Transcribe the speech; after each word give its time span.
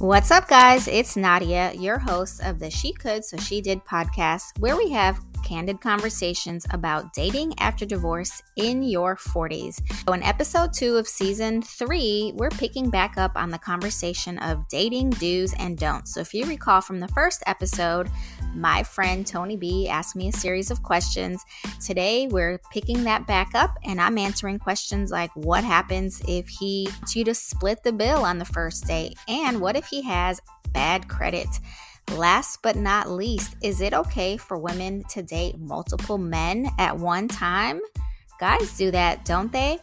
What's 0.00 0.30
up, 0.30 0.48
guys? 0.48 0.88
It's 0.88 1.14
Nadia, 1.14 1.74
your 1.74 1.98
host 1.98 2.42
of 2.42 2.58
the 2.58 2.70
She 2.70 2.90
Could 2.90 3.22
So 3.22 3.36
She 3.36 3.60
Did 3.60 3.84
podcast, 3.84 4.58
where 4.58 4.74
we 4.74 4.88
have 4.92 5.20
candid 5.44 5.82
conversations 5.82 6.66
about 6.70 7.12
dating 7.12 7.52
after 7.58 7.84
divorce 7.84 8.42
in 8.56 8.82
your 8.82 9.16
40s. 9.16 9.82
So, 10.06 10.14
in 10.14 10.22
episode 10.22 10.72
two 10.72 10.96
of 10.96 11.06
season 11.06 11.60
three, 11.60 12.32
we're 12.36 12.48
picking 12.48 12.88
back 12.88 13.18
up 13.18 13.32
on 13.34 13.50
the 13.50 13.58
conversation 13.58 14.38
of 14.38 14.66
dating 14.68 15.10
do's 15.10 15.52
and 15.58 15.76
don'ts. 15.76 16.14
So, 16.14 16.20
if 16.20 16.32
you 16.32 16.46
recall 16.46 16.80
from 16.80 17.00
the 17.00 17.08
first 17.08 17.42
episode, 17.46 18.08
my 18.54 18.82
friend 18.82 19.26
Tony 19.26 19.56
B 19.56 19.88
asked 19.88 20.16
me 20.16 20.28
a 20.28 20.32
series 20.32 20.70
of 20.70 20.82
questions. 20.82 21.44
Today, 21.84 22.26
we're 22.26 22.58
picking 22.72 23.04
that 23.04 23.26
back 23.26 23.54
up 23.54 23.76
and 23.84 24.00
I'm 24.00 24.18
answering 24.18 24.58
questions 24.58 25.10
like 25.10 25.30
what 25.34 25.64
happens 25.64 26.22
if 26.26 26.48
he 26.48 26.88
wants 26.90 27.16
you 27.16 27.24
to 27.24 27.34
split 27.34 27.82
the 27.82 27.92
bill 27.92 28.24
on 28.24 28.38
the 28.38 28.44
first 28.44 28.86
date? 28.86 29.16
And 29.28 29.60
what 29.60 29.76
if 29.76 29.86
he 29.86 30.02
has 30.02 30.40
bad 30.72 31.08
credit? 31.08 31.48
Last 32.12 32.60
but 32.62 32.76
not 32.76 33.10
least, 33.10 33.56
is 33.62 33.80
it 33.80 33.94
okay 33.94 34.36
for 34.36 34.58
women 34.58 35.04
to 35.10 35.22
date 35.22 35.58
multiple 35.58 36.18
men 36.18 36.68
at 36.78 36.96
one 36.96 37.28
time? 37.28 37.80
Guys 38.38 38.76
do 38.76 38.90
that, 38.90 39.24
don't 39.24 39.52
they? 39.52 39.78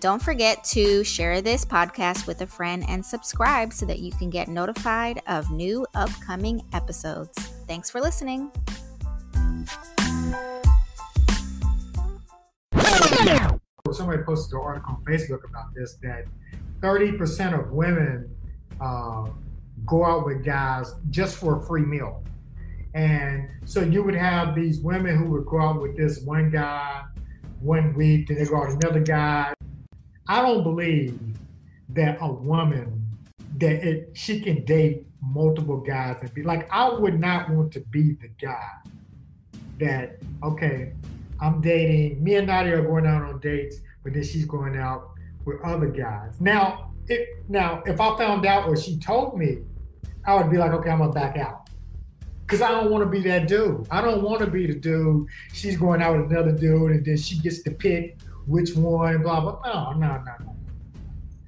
Don't 0.00 0.22
forget 0.22 0.62
to 0.64 1.02
share 1.02 1.40
this 1.40 1.64
podcast 1.64 2.26
with 2.26 2.42
a 2.42 2.46
friend 2.46 2.84
and 2.88 3.04
subscribe 3.04 3.72
so 3.72 3.86
that 3.86 4.00
you 4.00 4.12
can 4.12 4.28
get 4.28 4.48
notified 4.48 5.22
of 5.26 5.50
new 5.50 5.86
upcoming 5.94 6.62
episodes. 6.74 7.53
Thanks 7.66 7.88
for 7.90 8.00
listening. 8.00 8.50
Somebody 13.92 14.22
posted 14.24 14.54
an 14.54 14.60
article 14.60 14.96
on 14.96 15.04
Facebook 15.04 15.44
about 15.48 15.74
this 15.74 15.94
that 16.02 16.26
30% 16.80 17.58
of 17.58 17.70
women 17.70 18.28
uh, 18.80 19.26
go 19.86 20.04
out 20.04 20.26
with 20.26 20.44
guys 20.44 20.94
just 21.10 21.36
for 21.36 21.58
a 21.58 21.66
free 21.66 21.82
meal. 21.82 22.22
And 22.94 23.48
so 23.64 23.80
you 23.80 24.02
would 24.02 24.14
have 24.14 24.54
these 24.54 24.80
women 24.80 25.16
who 25.16 25.30
would 25.30 25.46
go 25.46 25.60
out 25.60 25.80
with 25.80 25.96
this 25.96 26.20
one 26.20 26.50
guy 26.50 27.02
one 27.60 27.94
week, 27.94 28.28
then 28.28 28.36
they 28.38 28.44
go 28.44 28.58
out 28.58 28.68
with 28.68 28.84
another 28.84 29.00
guy. 29.00 29.54
I 30.28 30.42
don't 30.42 30.62
believe 30.62 31.18
that 31.90 32.18
a 32.20 32.30
woman 32.30 33.06
that 33.58 33.86
it, 33.86 34.10
she 34.14 34.40
can 34.40 34.64
date 34.64 35.06
multiple 35.32 35.78
guys 35.78 36.18
and 36.20 36.32
be 36.34 36.42
like, 36.42 36.68
I 36.70 36.88
would 36.88 37.18
not 37.18 37.50
want 37.50 37.72
to 37.72 37.80
be 37.80 38.12
the 38.14 38.28
guy 38.40 38.70
that, 39.78 40.18
okay, 40.42 40.92
I'm 41.40 41.60
dating, 41.60 42.22
me 42.22 42.36
and 42.36 42.46
Nadia 42.46 42.78
are 42.78 42.82
going 42.82 43.06
out 43.06 43.22
on 43.22 43.40
dates, 43.40 43.76
but 44.02 44.14
then 44.14 44.22
she's 44.22 44.44
going 44.44 44.76
out 44.76 45.10
with 45.44 45.60
other 45.62 45.88
guys. 45.88 46.40
Now, 46.40 46.92
it, 47.08 47.28
now 47.48 47.82
if 47.86 48.00
I 48.00 48.16
found 48.16 48.46
out 48.46 48.68
or 48.68 48.76
she 48.76 48.98
told 48.98 49.38
me, 49.38 49.58
I 50.26 50.34
would 50.36 50.50
be 50.50 50.56
like, 50.56 50.72
okay, 50.72 50.90
I'm 50.90 50.98
gonna 50.98 51.12
back 51.12 51.36
out. 51.36 51.68
Cause 52.46 52.60
I 52.60 52.70
don't 52.70 52.90
want 52.90 53.02
to 53.02 53.08
be 53.08 53.20
that 53.22 53.48
dude. 53.48 53.86
I 53.90 54.02
don't 54.02 54.22
want 54.22 54.40
to 54.40 54.46
be 54.46 54.66
the 54.66 54.74
dude. 54.74 55.26
She's 55.54 55.78
going 55.78 56.02
out 56.02 56.16
with 56.16 56.30
another 56.30 56.52
dude, 56.52 56.90
and 56.90 57.04
then 57.04 57.16
she 57.16 57.38
gets 57.38 57.62
to 57.62 57.70
pick 57.70 58.18
which 58.46 58.74
one. 58.76 59.22
Blah 59.22 59.40
blah. 59.40 59.60
No, 59.64 59.98
no, 59.98 60.18
no, 60.18 60.34
no. 60.44 60.56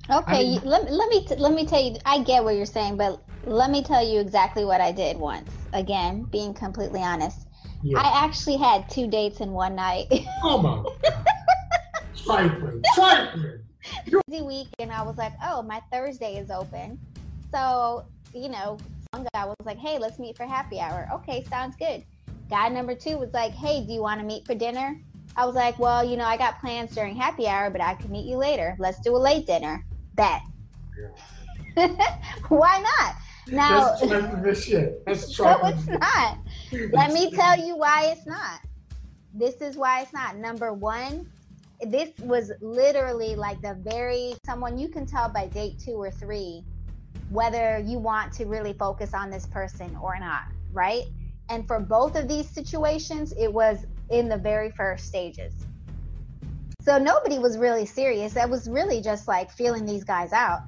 Okay, 0.09 0.37
I 0.37 0.43
mean, 0.43 0.61
let, 0.62 0.91
let 0.91 1.09
me 1.09 1.27
let 1.37 1.53
me 1.53 1.67
tell 1.67 1.83
you. 1.83 1.97
I 2.05 2.23
get 2.23 2.45
what 2.45 2.55
you're 2.55 2.65
saying, 2.65 2.97
but 2.97 3.21
let 3.45 3.71
me 3.71 3.83
tell 3.83 4.07
you 4.07 4.21
exactly 4.21 4.65
what 4.65 4.81
I 4.81 4.93
did 4.93 5.17
once. 5.17 5.51
Again, 5.73 6.25
being 6.31 6.55
completely 6.55 7.03
honest, 7.03 7.49
yeah. 7.83 7.99
I 7.99 8.25
actually 8.25 8.57
had 8.57 8.89
two 8.89 9.09
dates 9.09 9.41
in 9.41 9.51
one 9.51 9.75
night. 9.75 10.07
oh 10.45 10.59
my 10.62 11.11
trifling, 12.25 12.83
trifling. 12.95 13.61
Busy 14.29 14.43
week, 14.43 14.69
and 14.79 14.93
I 14.93 15.03
was 15.03 15.17
like, 15.17 15.33
oh, 15.43 15.62
my 15.62 15.83
Thursday 15.93 16.37
is 16.37 16.51
open, 16.51 16.99
so 17.53 18.05
you 18.33 18.49
know, 18.49 18.79
one 19.11 19.27
guy 19.34 19.45
was 19.45 19.57
like, 19.65 19.78
hey, 19.78 19.99
let's 19.99 20.21
meet 20.21 20.37
for 20.37 20.47
happy 20.47 20.78
hour. 20.78 21.09
Okay, 21.15 21.43
sounds 21.50 21.75
good. 21.77 22.05
Guy 22.49 22.69
number 22.69 22.95
two 22.95 23.19
was 23.19 23.33
like, 23.33 23.53
hey, 23.53 23.84
do 23.84 23.93
you 23.93 24.03
want 24.03 24.21
to 24.21 24.27
meet 24.27 24.47
for 24.47 24.55
dinner? 24.55 25.00
I 25.37 25.47
was 25.47 25.56
like, 25.56 25.78
well, 25.81 26.05
you 26.05 26.16
know, 26.16 26.25
I 26.25 26.37
got 26.37 26.61
plans 26.61 26.95
during 26.95 27.16
happy 27.16 27.49
hour, 27.49 27.71
but 27.71 27.81
I 27.81 27.95
can 27.95 28.11
meet 28.11 28.27
you 28.27 28.37
later. 28.37 28.77
Let's 28.78 29.00
do 29.00 29.16
a 29.16 29.19
late 29.19 29.47
dinner. 29.47 29.84
Yeah. 30.19 30.41
Why 32.49 32.82
not? 32.82 33.15
Now, 33.49 33.97
that's 34.00 34.65
shit. 34.65 35.04
That's 35.06 35.38
no, 35.41 35.60
it's 35.65 35.87
not. 35.87 36.38
Let 36.93 37.12
me 37.12 37.31
tell 37.31 37.59
you 37.59 37.77
why 37.77 38.06
it's 38.06 38.27
not. 38.27 38.60
This 39.34 39.60
is 39.60 39.77
why 39.77 40.00
it's 40.00 40.12
not. 40.12 40.37
Number 40.37 40.72
one, 40.72 41.31
this 41.82 42.10
was 42.21 42.50
literally 42.60 43.37
like 43.37 43.60
the 43.60 43.75
very 43.75 44.34
someone 44.44 44.78
you 44.78 44.88
can 44.88 45.06
tell 45.06 45.28
by 45.28 45.47
date 45.47 45.78
two 45.78 45.93
or 45.93 46.10
three 46.10 46.65
whether 47.31 47.78
you 47.78 47.98
want 47.98 48.33
to 48.33 48.47
really 48.47 48.72
focus 48.72 49.12
on 49.12 49.31
this 49.31 49.47
person 49.47 49.97
or 50.03 50.19
not, 50.19 50.44
right? 50.72 51.04
And 51.48 51.66
for 51.66 51.78
both 51.78 52.16
of 52.16 52.28
these 52.28 52.48
situations, 52.48 53.33
it 53.38 53.53
was 53.53 53.87
in 54.10 54.28
the 54.28 54.37
very 54.37 54.71
first 54.71 55.06
stages. 55.06 55.53
So 56.86 56.98
nobody 56.98 57.41
was 57.41 57.58
really 57.58 57.84
serious. 57.84 58.34
That 58.34 58.48
was 58.48 58.69
really 58.69 59.00
just 59.00 59.26
like 59.26 59.50
feeling 59.50 59.84
these 59.84 60.04
guys 60.04 60.32
out. 60.32 60.60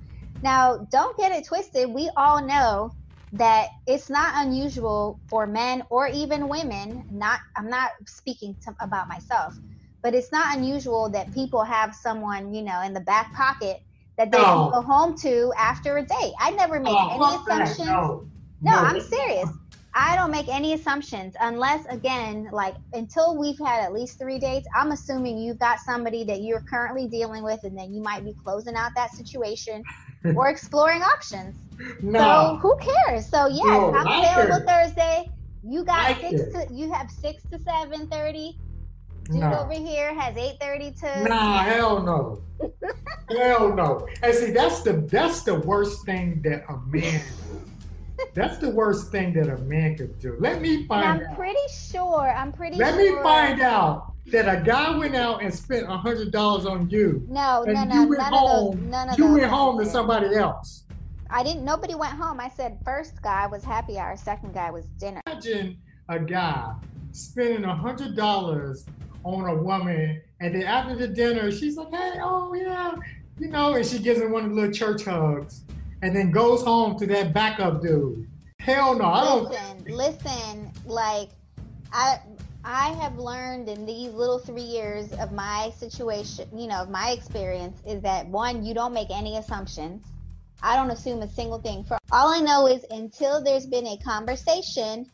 Now, 0.43 0.87
don't 0.91 1.17
get 1.17 1.31
it 1.31 1.47
twisted. 1.47 1.89
We 1.89 2.11
all 2.17 2.45
know 2.45 2.91
that 3.33 3.69
it's 3.87 4.11
not 4.11 4.45
unusual 4.45 5.21
for 5.29 5.47
men 5.47 5.85
or 5.91 6.09
even 6.09 6.49
women, 6.49 7.05
not 7.13 7.39
I'm 7.57 7.71
not 7.71 7.91
speaking 8.07 8.57
to, 8.65 8.75
about 8.81 9.09
myself, 9.09 9.55
but 10.03 10.13
it's 10.15 10.33
not 10.33 10.57
unusual 10.57 11.09
that 11.11 11.33
people 11.35 11.63
have 11.63 11.95
someone, 11.95 12.53
you 12.53 12.63
know, 12.63 12.83
in 12.83 12.95
the 12.95 13.01
back 13.01 13.33
pocket 13.35 13.79
that 14.17 14.33
they 14.33 14.39
can 14.39 14.71
go 14.71 14.83
home 14.83 15.17
to 15.19 15.53
after 15.57 15.99
a 15.99 16.03
date. 16.03 16.33
I 16.41 16.51
never 16.51 16.81
make 16.81 16.95
oh, 16.97 17.11
any 17.15 17.37
assumptions. 17.37 17.87
No. 17.87 18.27
no, 18.63 18.73
no, 18.73 18.79
I'm 18.79 19.01
serious. 19.01 19.49
I 20.01 20.15
don't 20.15 20.31
make 20.31 20.47
any 20.47 20.75
assumptions 20.75 21.35
unless, 21.41 21.85
again, 21.87 22.49
like 22.53 22.77
until 22.93 23.37
we've 23.37 23.59
had 23.59 23.81
at 23.81 23.93
least 23.93 24.17
three 24.17 24.39
dates, 24.39 24.69
I'm 24.73 24.93
assuming 24.93 25.39
you've 25.39 25.59
got 25.59 25.81
somebody 25.81 26.23
that 26.23 26.41
you're 26.43 26.61
currently 26.61 27.09
dealing 27.09 27.43
with 27.43 27.65
and 27.65 27.77
then 27.77 27.93
you 27.93 28.01
might 28.01 28.25
be 28.25 28.33
closing 28.45 28.77
out 28.77 28.93
that 28.95 29.11
situation 29.11 29.83
or 30.37 30.51
exploring 30.51 31.03
options. 31.03 31.57
No. 32.01 32.21
So 32.21 32.59
who 32.63 32.79
cares? 32.79 33.27
So 33.27 33.49
yes, 33.49 33.65
no, 33.65 33.93
I'm 33.93 34.07
available 34.07 34.65
Thursday. 34.65 35.29
You 35.65 35.85
got 35.85 36.17
six 36.21 36.43
to 36.53 36.69
you 36.73 36.93
have 36.93 37.11
six 37.11 37.43
to 37.51 37.59
seven 37.59 38.07
thirty. 38.07 38.57
Dude 39.25 39.41
nah. 39.41 39.63
over 39.63 39.73
here 39.73 40.15
has 40.15 40.35
8:30 40.37 41.01
to. 41.01 41.29
Nah, 41.29 41.59
hell 41.65 42.03
no. 42.03 42.43
hell 43.37 43.75
no. 43.75 44.07
And 44.23 44.35
see, 44.35 44.53
that's 44.53 44.83
the 44.83 44.93
that's 44.93 45.43
the 45.43 45.57
worst 45.57 46.07
thing 46.07 46.41
that 46.45 46.65
a 46.69 46.79
man. 46.87 47.21
That's 48.35 48.59
the 48.59 48.71
worst 48.71 49.11
thing 49.11 49.33
that 49.35 49.49
a 49.49 49.59
man 49.59 49.97
could 49.97 50.19
do. 50.19 50.37
Let 50.39 50.61
me 50.61 50.87
find. 50.87 51.23
I'm 51.23 51.31
out. 51.31 51.37
pretty 51.37 51.59
sure. 51.71 52.33
I'm 52.37 52.53
pretty. 52.53 52.77
Let 52.77 52.95
sure. 52.95 53.17
me 53.17 53.23
find 53.23 53.61
out 53.61 54.13
that 54.27 54.49
a 54.49 54.63
guy 54.63 54.97
went 54.97 55.15
out 55.15 55.43
and 55.43 55.53
spent 55.55 55.91
a 55.91 55.97
hundred 55.97 56.31
dollars 56.31 56.67
on 56.67 56.89
you. 56.91 57.25
No, 57.29 57.65
no, 57.67 57.85
no. 57.85 57.95
You 57.95 58.09
went 58.09 58.21
none 58.21 58.33
home. 58.33 58.75
Of 58.75 58.81
those, 58.81 58.91
none 58.91 59.09
of 59.11 59.19
you 59.19 59.25
those 59.25 59.39
went 59.39 59.51
home 59.51 59.79
to 59.79 59.87
somebody 59.87 60.35
else. 60.37 60.85
I 61.31 61.43
didn't. 61.43 61.65
Nobody 61.65 61.95
went 61.95 62.13
home. 62.15 62.41
I 62.41 62.49
said 62.49 62.79
first 62.85 63.21
guy 63.23 63.47
was 63.47 63.65
happy 63.65 63.99
hour. 63.99 64.17
Second 64.17 64.55
guy 64.55 64.71
was 64.71 64.87
dinner. 64.99 65.21
Imagine 65.27 65.79
a 66.09 66.19
guy 66.19 66.75
spending 67.13 67.65
a 67.65 67.75
hundred 67.75 68.17
dollars 68.17 68.87
on 69.25 69.49
a 69.49 69.63
woman, 69.63 70.23
and 70.41 70.55
then 70.55 70.63
after 70.63 70.95
the 70.95 71.09
dinner, 71.09 71.51
she's 71.51 71.77
like, 71.77 71.91
"Hey, 71.91 72.19
oh 72.23 72.55
yeah," 72.55 72.95
you 73.39 73.49
know, 73.49 73.75
and 73.75 73.85
she 73.85 73.99
gives 73.99 74.21
him 74.21 74.33
one 74.33 74.45
of 74.45 74.51
the 74.51 74.57
little 74.57 74.73
church 74.73 75.05
hugs, 75.05 75.63
and 76.03 76.15
then 76.15 76.31
goes 76.31 76.63
home 76.63 76.99
to 76.99 77.07
that 77.07 77.33
backup 77.33 77.83
dude. 77.83 78.29
Hell 78.59 78.97
no, 78.97 79.07
I 79.07 79.25
don't. 79.25 79.45
Listen, 79.45 79.85
listen, 79.89 80.73
like 80.87 81.31
I. 81.93 82.21
I 82.65 82.89
have 82.95 83.17
learned 83.19 83.69
in 83.69 83.87
these 83.87 84.13
little 84.13 84.41
three 84.41 84.61
years 84.61 85.13
of 85.13 85.33
my 85.33 85.73
situation, 85.79 86.49
you 86.55 86.67
know, 86.67 86.83
of 86.83 86.91
my 86.91 87.13
experience, 87.13 87.81
is 87.87 88.03
that 88.03 88.27
one, 88.27 88.63
you 88.63 88.75
don't 88.75 88.93
make 88.93 89.09
any 89.11 89.39
assumptions. 89.39 90.05
I 90.63 90.77
don't 90.77 90.91
assume 90.91 91.23
a 91.23 91.29
single 91.29 91.61
thing. 91.61 91.85
For 91.85 91.97
all 92.11 92.29
I 92.29 92.41
know 92.41 92.67
is 92.67 92.85
until 92.91 93.43
there's 93.43 93.65
been 93.65 93.87
a 93.87 93.97
conversation, 93.99 95.07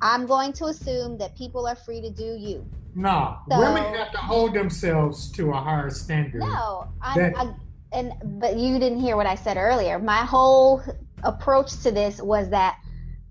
I'm 0.00 0.24
going 0.24 0.52
to 0.54 0.66
assume 0.66 1.18
that 1.18 1.36
people 1.36 1.66
are 1.66 1.74
free 1.74 2.00
to 2.00 2.10
do 2.10 2.36
you. 2.38 2.64
No, 2.94 3.38
so, 3.50 3.58
women 3.58 3.82
have 3.94 4.12
to 4.12 4.18
hold 4.18 4.54
themselves 4.54 5.30
to 5.32 5.50
a 5.50 5.56
higher 5.56 5.90
standard. 5.90 6.40
No, 6.40 6.86
I'm, 7.02 7.34
I, 7.36 7.54
and 7.94 8.40
but 8.40 8.56
you 8.56 8.78
didn't 8.78 9.00
hear 9.00 9.16
what 9.16 9.26
I 9.26 9.34
said 9.34 9.56
earlier. 9.56 9.98
My 9.98 10.18
whole 10.18 10.82
approach 11.22 11.80
to 11.82 11.90
this 11.90 12.20
was 12.20 12.50
that, 12.50 12.78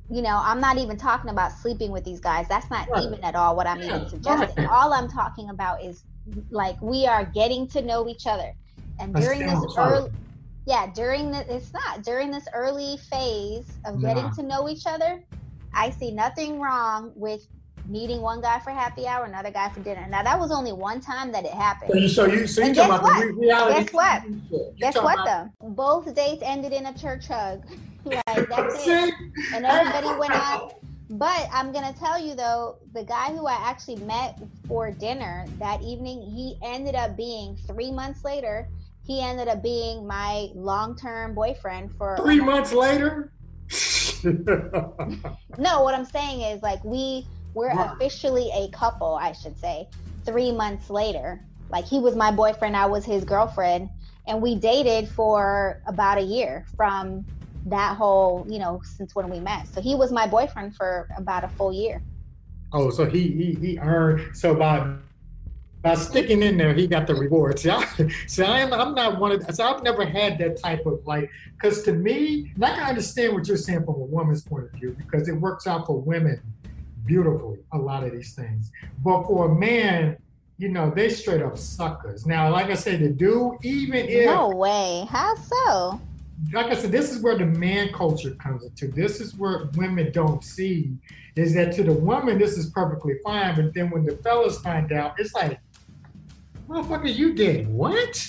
you 0.09 0.21
know, 0.21 0.39
I'm 0.41 0.59
not 0.59 0.77
even 0.77 0.97
talking 0.97 1.29
about 1.29 1.51
sleeping 1.51 1.91
with 1.91 2.03
these 2.03 2.19
guys. 2.19 2.47
That's 2.47 2.69
not 2.69 2.89
right. 2.89 3.03
even 3.03 3.23
at 3.23 3.35
all 3.35 3.55
what 3.55 3.67
I'm 3.67 3.79
yeah, 3.79 3.97
even 3.97 4.09
suggesting. 4.09 4.65
Right. 4.65 4.73
All 4.73 4.93
I'm 4.93 5.09
talking 5.09 5.49
about 5.49 5.83
is 5.83 6.03
like 6.49 6.81
we 6.81 7.05
are 7.05 7.25
getting 7.25 7.67
to 7.69 7.81
know 7.81 8.07
each 8.07 8.25
other, 8.27 8.53
and 8.99 9.13
during 9.13 9.45
this 9.45 9.59
early, 9.77 10.11
yeah, 10.65 10.91
during 10.93 11.31
the 11.31 11.53
it's 11.53 11.73
not 11.73 12.03
during 12.03 12.31
this 12.31 12.47
early 12.53 12.97
phase 12.97 13.69
of 13.85 14.01
getting 14.01 14.31
to 14.31 14.43
know 14.43 14.69
each 14.69 14.85
other. 14.85 15.23
I 15.75 15.89
see 15.89 16.11
nothing 16.11 16.59
wrong 16.59 17.11
with 17.15 17.45
meeting 17.87 18.21
one 18.21 18.41
guy 18.41 18.59
for 18.59 18.71
happy 18.71 19.07
hour, 19.07 19.25
another 19.25 19.51
guy 19.51 19.69
for 19.69 19.81
dinner. 19.81 20.05
Now 20.09 20.23
that 20.23 20.39
was 20.39 20.51
only 20.51 20.71
one 20.71 21.01
time 21.01 21.31
that 21.31 21.45
it 21.45 21.51
happened. 21.51 21.91
So 21.91 21.97
you 21.97 22.07
so 22.07 22.25
you, 22.25 22.47
so 22.47 22.63
you 22.63 22.73
talking 22.73 22.95
about 22.95 23.19
the 23.19 23.33
reality? 23.33 23.83
Guess 23.83 23.93
what? 23.93 24.79
Guess 24.79 24.95
what 24.95 25.25
though? 25.25 25.69
Both 25.69 26.13
dates 26.15 26.41
ended 26.43 26.73
in 26.73 26.85
a 26.85 26.97
church 26.97 27.27
hug. 27.27 27.63
like. 28.05 28.49
That's 28.49 28.87
it. 28.87 29.13
And 29.53 29.65
everybody 29.65 30.19
went 30.19 30.33
out. 30.33 30.75
But 31.09 31.47
I'm 31.51 31.71
gonna 31.71 31.93
tell 31.93 32.19
you 32.19 32.33
though, 32.33 32.77
the 32.93 33.03
guy 33.03 33.31
who 33.33 33.45
I 33.45 33.53
actually 33.53 33.97
met 33.97 34.39
for 34.67 34.89
dinner 34.89 35.45
that 35.59 35.81
evening, 35.81 36.21
he 36.21 36.57
ended 36.63 36.95
up 36.95 37.15
being 37.15 37.55
three 37.67 37.91
months 37.91 38.23
later. 38.23 38.67
He 39.05 39.21
ended 39.21 39.49
up 39.49 39.61
being 39.61 40.07
my 40.07 40.47
long-term 40.55 41.35
boyfriend 41.35 41.91
for 41.97 42.17
three 42.17 42.39
months 42.39 42.71
later. 42.71 43.31
no, 44.23 45.81
what 45.83 45.93
I'm 45.93 46.05
saying 46.05 46.41
is 46.41 46.63
like 46.63 46.83
we 46.83 47.27
we're 47.53 47.71
officially 47.71 48.49
a 48.53 48.69
couple, 48.69 49.15
I 49.15 49.31
should 49.31 49.57
say, 49.57 49.87
three 50.25 50.51
months 50.51 50.89
later. 50.89 51.45
Like 51.69 51.85
he 51.85 51.99
was 51.99 52.15
my 52.15 52.31
boyfriend, 52.31 52.75
I 52.75 52.85
was 52.85 53.05
his 53.05 53.23
girlfriend, 53.23 53.89
and 54.27 54.41
we 54.41 54.55
dated 54.55 55.09
for 55.09 55.81
about 55.87 56.17
a 56.17 56.21
year 56.21 56.65
from 56.75 57.25
that 57.65 57.95
whole, 57.95 58.45
you 58.49 58.59
know, 58.59 58.81
since 58.83 59.15
when 59.15 59.29
we 59.29 59.39
met. 59.39 59.67
So 59.67 59.81
he 59.81 59.95
was 59.95 60.11
my 60.11 60.27
boyfriend 60.27 60.75
for 60.75 61.07
about 61.17 61.43
a 61.43 61.49
full 61.49 61.73
year. 61.73 62.01
Oh, 62.73 62.89
so 62.89 63.05
he 63.05 63.29
he, 63.29 63.53
he 63.53 63.79
earned 63.79 64.35
so 64.35 64.55
by 64.55 64.95
by 65.81 65.95
sticking 65.95 66.41
in 66.41 66.57
there, 66.57 66.73
he 66.73 66.87
got 66.87 67.07
the 67.07 67.13
reward. 67.13 67.59
See, 67.59 67.69
I, 67.69 67.85
see, 68.27 68.43
I'm 68.43 68.73
I'm 68.73 68.95
not 68.95 69.19
one 69.19 69.31
of 69.31 69.55
so 69.55 69.65
I've 69.65 69.83
never 69.83 70.05
had 70.05 70.37
that 70.39 70.61
type 70.61 70.85
of 70.85 71.05
like 71.05 71.29
because 71.53 71.83
to 71.83 71.93
me, 71.93 72.51
and 72.55 72.65
I 72.65 72.75
can 72.75 72.83
understand 72.83 73.33
what 73.33 73.47
you're 73.47 73.57
saying 73.57 73.85
from 73.85 73.95
a 73.95 74.05
woman's 74.05 74.43
point 74.43 74.65
of 74.65 74.71
view 74.71 74.95
because 74.97 75.27
it 75.27 75.33
works 75.33 75.67
out 75.67 75.85
for 75.85 75.99
women 75.99 76.41
beautifully 77.05 77.59
a 77.71 77.77
lot 77.77 78.03
of 78.03 78.11
these 78.11 78.33
things, 78.33 78.71
but 79.03 79.23
for 79.23 79.51
a 79.51 79.55
man, 79.55 80.17
you 80.57 80.69
know, 80.69 80.89
they 80.89 81.09
straight 81.09 81.41
up 81.41 81.57
suckers. 81.57 82.25
Now, 82.25 82.51
like 82.51 82.67
I 82.67 82.75
said, 82.75 83.01
the 83.01 83.09
dude, 83.09 83.55
even 83.63 84.07
if 84.07 84.25
no 84.25 84.49
way, 84.49 85.05
how 85.09 85.35
so? 85.35 85.99
like 86.51 86.67
I 86.67 86.75
said, 86.75 86.91
this 86.91 87.11
is 87.11 87.21
where 87.21 87.37
the 87.37 87.45
man 87.45 87.91
culture 87.93 88.31
comes 88.35 88.65
into. 88.65 88.87
This 88.87 89.21
is 89.21 89.35
where 89.35 89.69
women 89.75 90.11
don't 90.11 90.43
see 90.43 90.91
is 91.35 91.53
that 91.53 91.73
to 91.73 91.83
the 91.83 91.93
woman 91.93 92.37
this 92.37 92.57
is 92.57 92.69
perfectly 92.69 93.15
fine, 93.23 93.55
but 93.55 93.73
then 93.73 93.89
when 93.89 94.05
the 94.05 94.15
fellas 94.17 94.59
find 94.59 94.91
out, 94.91 95.19
it's 95.19 95.33
like, 95.33 95.59
motherfucker, 96.67 97.13
you 97.13 97.33
did 97.33 97.67
what? 97.67 98.27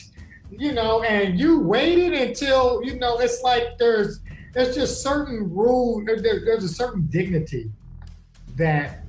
You 0.51 0.73
know, 0.73 1.03
and 1.03 1.39
you 1.39 1.61
waited 1.61 2.13
until 2.13 2.83
you 2.85 2.99
know. 2.99 3.19
It's 3.19 3.43
like 3.43 3.77
there's 3.79 4.21
there's 4.53 4.75
just 4.75 5.03
certain 5.03 5.53
rules. 5.53 6.05
There, 6.07 6.21
there's 6.21 6.65
a 6.65 6.69
certain 6.69 7.07
dignity 7.09 7.71
that 8.57 9.05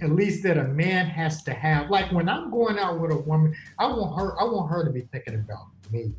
at 0.00 0.10
least 0.10 0.42
that 0.42 0.58
a 0.58 0.64
man 0.64 1.06
has 1.06 1.42
to 1.44 1.54
have. 1.54 1.90
Like 1.90 2.10
when 2.12 2.28
I'm 2.28 2.50
going 2.50 2.78
out 2.78 2.98
with 2.98 3.12
a 3.12 3.18
woman, 3.18 3.54
I 3.78 3.86
want 3.86 4.20
her. 4.20 4.40
I 4.40 4.44
want 4.44 4.70
her 4.70 4.84
to 4.84 4.90
be 4.90 5.02
thinking 5.12 5.34
about 5.34 5.66
me. 5.90 6.12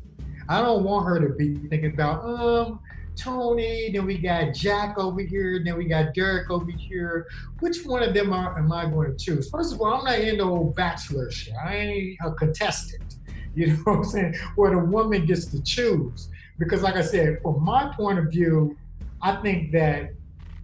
I 0.48 0.60
don't 0.60 0.84
want 0.84 1.06
her 1.06 1.20
to 1.20 1.34
be 1.34 1.56
thinking 1.68 1.92
about, 1.92 2.24
um, 2.24 2.80
Tony, 3.16 3.90
then 3.92 4.04
we 4.06 4.18
got 4.18 4.54
Jack 4.54 4.98
over 4.98 5.20
here, 5.20 5.62
then 5.64 5.76
we 5.76 5.84
got 5.86 6.14
Derek 6.14 6.50
over 6.50 6.70
here. 6.70 7.28
Which 7.60 7.84
one 7.84 8.02
of 8.02 8.12
them 8.12 8.32
are, 8.32 8.58
am 8.58 8.72
I 8.72 8.86
going 8.86 9.16
to 9.16 9.24
choose? 9.24 9.48
First 9.48 9.72
of 9.72 9.80
all, 9.80 9.94
I'm 9.94 10.04
not 10.04 10.18
into 10.18 10.44
no 10.44 10.64
bachelor 10.76 11.30
shit. 11.30 11.54
I 11.54 11.76
ain't 11.76 12.18
a 12.24 12.32
contestant. 12.32 13.02
You 13.56 13.68
know 13.68 13.82
what 13.84 13.98
I'm 13.98 14.04
saying? 14.04 14.34
Where 14.56 14.72
the 14.72 14.80
woman 14.80 15.26
gets 15.26 15.46
to 15.46 15.62
choose. 15.62 16.28
Because, 16.58 16.82
like 16.82 16.96
I 16.96 17.02
said, 17.02 17.38
from 17.40 17.62
my 17.62 17.94
point 17.94 18.18
of 18.18 18.26
view, 18.26 18.76
I 19.22 19.36
think 19.42 19.70
that 19.70 20.10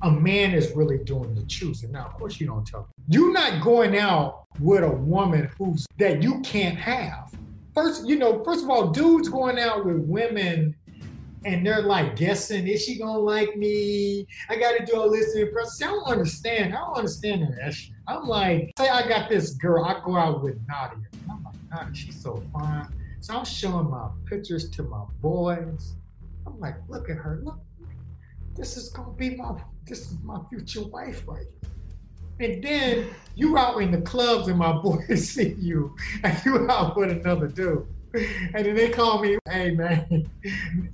a 0.03 0.11
man 0.11 0.53
is 0.53 0.73
really 0.75 0.99
doing 0.99 1.35
the 1.35 1.43
choosing. 1.43 1.93
Now, 1.93 2.07
of 2.07 2.15
course, 2.15 2.41
you 2.41 2.47
don't 2.47 2.67
tell. 2.67 2.89
You're 3.09 3.33
not 3.33 3.63
going 3.63 3.97
out 3.97 4.45
with 4.59 4.83
a 4.83 4.91
woman 4.91 5.51
who's 5.59 5.87
that 5.99 6.23
you 6.23 6.41
can't 6.41 6.77
have 6.77 7.31
first, 7.75 8.07
you 8.07 8.17
know, 8.17 8.43
first 8.45 8.65
of 8.65 8.71
all, 8.71 8.91
dudes 8.91 9.29
going 9.29 9.59
out 9.59 9.85
with 9.85 9.99
women 9.99 10.75
and 11.45 11.67
they're 11.67 11.83
like 11.83 12.17
guessing, 12.17 12.69
is 12.69 12.85
she 12.85 12.99
gonna 12.99 13.19
like 13.19 13.57
me? 13.57 14.27
I 14.49 14.57
gotta 14.57 14.85
do 14.85 14.97
all 14.97 15.11
this 15.11 15.35
in 15.35 15.51
person. 15.53 15.89
I 15.89 15.91
don't 15.93 16.07
understand. 16.07 16.75
I 16.75 16.79
don't 16.79 16.99
understand 16.99 17.49
that 17.59 17.73
shit. 17.73 17.95
I'm 18.07 18.27
like, 18.27 18.73
say 18.77 18.89
I 18.89 19.09
got 19.09 19.31
this 19.31 19.53
girl, 19.53 19.85
I 19.85 20.01
go 20.05 20.17
out 20.17 20.43
with 20.43 20.59
Nadia. 20.69 20.99
I'm 21.31 21.43
like, 21.43 21.55
Nadia, 21.71 21.95
she's 21.95 22.21
so 22.21 22.43
fine. 22.53 22.89
So 23.21 23.37
I'm 23.37 23.45
showing 23.45 23.91
my 23.91 24.09
pictures 24.27 24.69
to 24.71 24.83
my 24.83 25.05
boys. 25.23 25.95
I'm 26.47 26.59
like, 26.61 26.77
look 26.89 27.09
at 27.09 27.17
her, 27.17 27.41
look, 27.43 27.61
this 28.57 28.77
is 28.77 28.89
gonna 28.91 29.13
be 29.13 29.37
my 29.37 29.55
this 29.87 30.11
is 30.11 30.17
my 30.23 30.39
future 30.49 30.85
wife 30.85 31.23
right 31.27 31.47
here. 32.39 32.51
And 32.51 32.65
then 32.65 33.11
you 33.35 33.59
out 33.59 33.79
in 33.83 33.91
the 33.91 34.01
clubs 34.01 34.49
and 34.49 34.59
my 34.59 34.73
boys 34.83 35.31
see 35.31 35.55
you 35.59 35.95
and 36.23 36.41
you 36.45 36.71
out 36.71 36.97
with 36.97 37.11
another 37.11 37.49
dude. 37.49 37.87
And 38.13 38.67
then 38.67 38.75
they 38.75 38.91
call 38.91 39.23
me, 39.23 39.39
hey 39.49 39.71
man, 39.71 40.29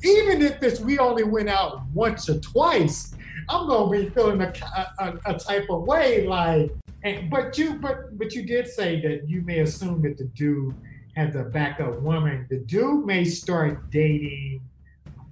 even 0.04 0.42
if 0.42 0.60
this 0.60 0.80
we 0.80 0.98
only 0.98 1.24
went 1.24 1.48
out 1.48 1.82
once 1.94 2.28
or 2.28 2.38
twice, 2.40 3.14
I'm 3.48 3.68
gonna 3.68 3.90
be 3.90 4.10
feeling 4.10 4.40
a, 4.40 4.52
a, 4.98 5.18
a 5.26 5.38
type 5.38 5.66
of 5.70 5.82
way 5.82 6.26
like 6.26 6.72
and, 7.06 7.30
but 7.30 7.56
you 7.56 7.74
but 7.74 8.18
but 8.18 8.34
you 8.34 8.42
did 8.42 8.66
say 8.66 9.00
that 9.02 9.28
you 9.28 9.42
may 9.42 9.60
assume 9.60 10.02
that 10.02 10.18
the 10.18 10.24
dude 10.24 10.74
has 11.14 11.36
a 11.36 11.44
backup 11.44 12.00
woman. 12.00 12.46
The 12.50 12.58
dude 12.58 13.06
may 13.06 13.24
start 13.24 13.90
dating 13.90 14.60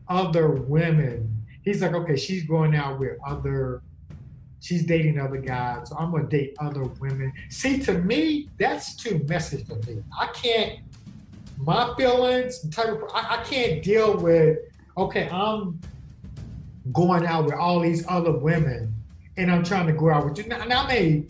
other 0.09 0.49
women. 0.49 1.34
He's 1.65 1.83
like, 1.83 1.95
okay, 1.95 2.17
she's 2.17 2.45
going 2.45 2.75
out 2.75 2.99
with 2.99 3.19
other 3.27 3.83
she's 4.61 4.85
dating 4.85 5.21
other 5.21 5.37
guys, 5.37 5.91
so 5.91 5.97
I'm 5.99 6.11
gonna 6.11 6.25
date 6.29 6.57
other 6.59 6.85
women. 6.85 7.33
See, 7.51 7.79
to 7.81 7.99
me, 7.99 8.49
that's 8.59 8.97
too 8.97 9.25
messy 9.29 9.63
for 9.65 9.77
me. 9.89 10.03
I 10.19 10.29
can't 10.29 10.81
my 11.59 11.95
feelings, 11.97 12.69
type 12.71 12.89
of 12.89 13.05
I, 13.15 13.41
I 13.41 13.45
can't 13.45 13.83
deal 13.83 14.17
with 14.17 14.59
okay, 14.97 15.29
I'm 15.29 15.81
going 16.93 17.27
out 17.27 17.47
with 17.47 17.55
all 17.55 17.81
these 17.81 18.05
other 18.09 18.33
women 18.33 18.95
and 19.37 19.51
I'm 19.51 19.65
trying 19.65 19.87
to 19.87 19.93
go 19.93 20.11
out 20.11 20.25
with 20.27 20.39
you. 20.39 20.47
Now, 20.47 20.65
now 20.65 20.85
I 20.85 20.89
may 20.89 21.25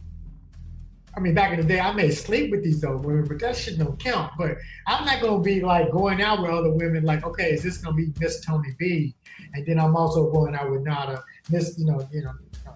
I 1.17 1.21
mean, 1.21 1.35
back 1.35 1.53
in 1.53 1.61
the 1.61 1.67
day, 1.67 1.79
I 1.79 1.93
may 1.93 2.11
sleep 2.11 2.51
with 2.51 2.65
these 2.65 2.83
other 2.83 2.97
women, 2.97 3.27
but 3.27 3.39
that 3.41 3.57
shit 3.57 3.79
don't 3.79 3.99
count. 3.99 4.33
But 4.37 4.57
I'm 4.87 5.05
not 5.05 5.21
gonna 5.21 5.43
be 5.43 5.61
like 5.61 5.91
going 5.93 6.21
out 6.21 6.43
with 6.43 6.51
other 6.51 6.73
women. 6.73 7.05
Like, 7.05 7.25
okay, 7.25 7.53
is 7.53 7.63
this 7.63 7.79
gonna 7.79 7.97
be 7.97 8.13
Miss 8.19 8.41
Tony 8.45 8.75
B? 8.79 9.15
And 9.55 9.65
then 9.65 9.79
I'm 9.79 9.95
also 9.95 10.31
going 10.31 10.55
out 10.55 10.71
with 10.71 10.83
Nada, 10.83 11.23
Miss, 11.51 11.79
you 11.79 11.87
know, 11.87 12.07
you 12.13 12.23
know, 12.23 12.33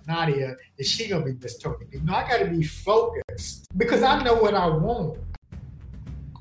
Nadia, 0.06 0.56
is 0.78 0.88
she 0.88 1.08
gonna 1.08 1.24
be 1.24 1.34
Miss 1.42 1.58
Tony? 1.58 1.84
B? 1.90 1.98
No, 2.04 2.14
I 2.14 2.28
gotta 2.28 2.46
be 2.46 2.62
focused 2.62 3.66
because 3.76 4.02
I 4.02 4.22
know 4.22 4.34
what 4.34 4.54
I 4.54 4.68
want. 4.68 5.18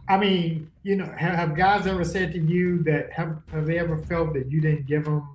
I 0.08 0.18
mean, 0.18 0.72
you 0.84 0.96
know, 0.96 1.12
have, 1.18 1.36
have, 1.36 1.56
guys 1.56 1.86
ever 1.86 2.06
said 2.06 2.32
to 2.34 2.40
you 2.40 2.82
that 2.84 3.12
have 3.12 3.42
have 3.52 3.66
they 3.66 3.78
ever 3.80 3.98
felt 3.98 4.34
that 4.36 4.50
you 4.50 4.62
didn't 4.62 4.86
give 4.86 5.06
them 5.06 5.28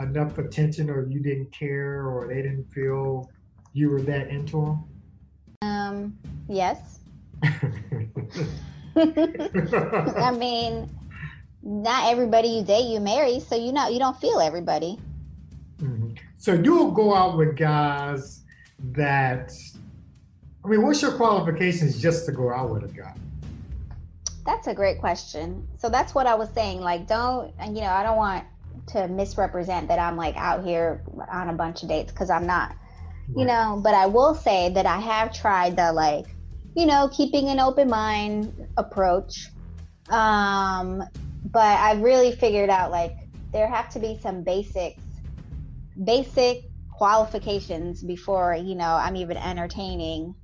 enough 0.00 0.38
attention, 0.38 0.88
or 0.88 1.06
you 1.06 1.20
didn't 1.20 1.52
care, 1.52 2.06
or 2.06 2.28
they 2.28 2.42
didn't 2.42 2.64
feel 2.72 3.28
you 3.72 3.90
were 3.90 4.00
that 4.02 4.28
into 4.28 4.64
them? 4.64 4.84
Um, 5.86 6.18
yes. 6.48 7.00
I 8.96 10.32
mean, 10.36 10.90
not 11.62 12.10
everybody 12.10 12.48
you 12.48 12.62
date 12.62 12.88
you 12.90 13.00
marry, 13.00 13.40
so 13.40 13.56
you 13.56 13.72
know 13.72 13.88
you 13.88 13.98
don't 13.98 14.18
feel 14.18 14.40
everybody. 14.40 14.98
Mm-hmm. 15.78 16.14
So 16.38 16.54
you'll 16.54 16.92
go 16.92 17.14
out 17.14 17.36
with 17.36 17.56
guys 17.56 18.42
that, 18.92 19.52
I 20.64 20.68
mean, 20.68 20.82
what's 20.82 21.02
your 21.02 21.12
qualifications 21.12 22.00
just 22.00 22.26
to 22.26 22.32
go 22.32 22.52
out 22.52 22.70
with 22.70 22.84
a 22.84 22.88
guy? 22.88 23.14
That's 24.44 24.68
a 24.68 24.74
great 24.74 25.00
question. 25.00 25.66
So 25.78 25.88
that's 25.88 26.14
what 26.14 26.26
I 26.26 26.34
was 26.34 26.48
saying. 26.50 26.80
Like, 26.80 27.08
don't, 27.08 27.52
you 27.66 27.80
know, 27.80 27.90
I 27.90 28.02
don't 28.02 28.16
want 28.16 28.44
to 28.88 29.08
misrepresent 29.08 29.88
that 29.88 29.98
I'm 29.98 30.16
like 30.16 30.36
out 30.36 30.64
here 30.64 31.02
on 31.30 31.48
a 31.48 31.52
bunch 31.52 31.82
of 31.82 31.88
dates 31.88 32.12
because 32.12 32.30
I'm 32.30 32.46
not, 32.46 32.76
right. 33.34 33.40
you 33.40 33.46
know, 33.46 33.80
but 33.82 33.94
I 33.94 34.06
will 34.06 34.34
say 34.34 34.70
that 34.70 34.86
I 34.86 34.98
have 34.98 35.32
tried 35.34 35.76
the 35.76 35.92
like, 35.92 36.26
you 36.76 36.86
know, 36.86 37.08
keeping 37.14 37.48
an 37.48 37.60
open 37.60 37.88
mind 37.88 38.52
approach. 38.76 39.50
Um, 40.10 41.02
but 41.44 41.78
I've 41.80 42.00
really 42.02 42.32
figured 42.32 42.70
out 42.70 42.90
like 42.90 43.14
there 43.52 43.68
have 43.68 43.90
to 43.90 44.00
be 44.00 44.18
some 44.22 44.44
basics 44.44 45.04
basic 46.04 46.58
qualifications 46.90 48.02
before 48.02 48.54
you 48.54 48.74
know 48.74 48.94
i'm 48.96 49.16
even 49.16 49.36
entertaining 49.36 50.34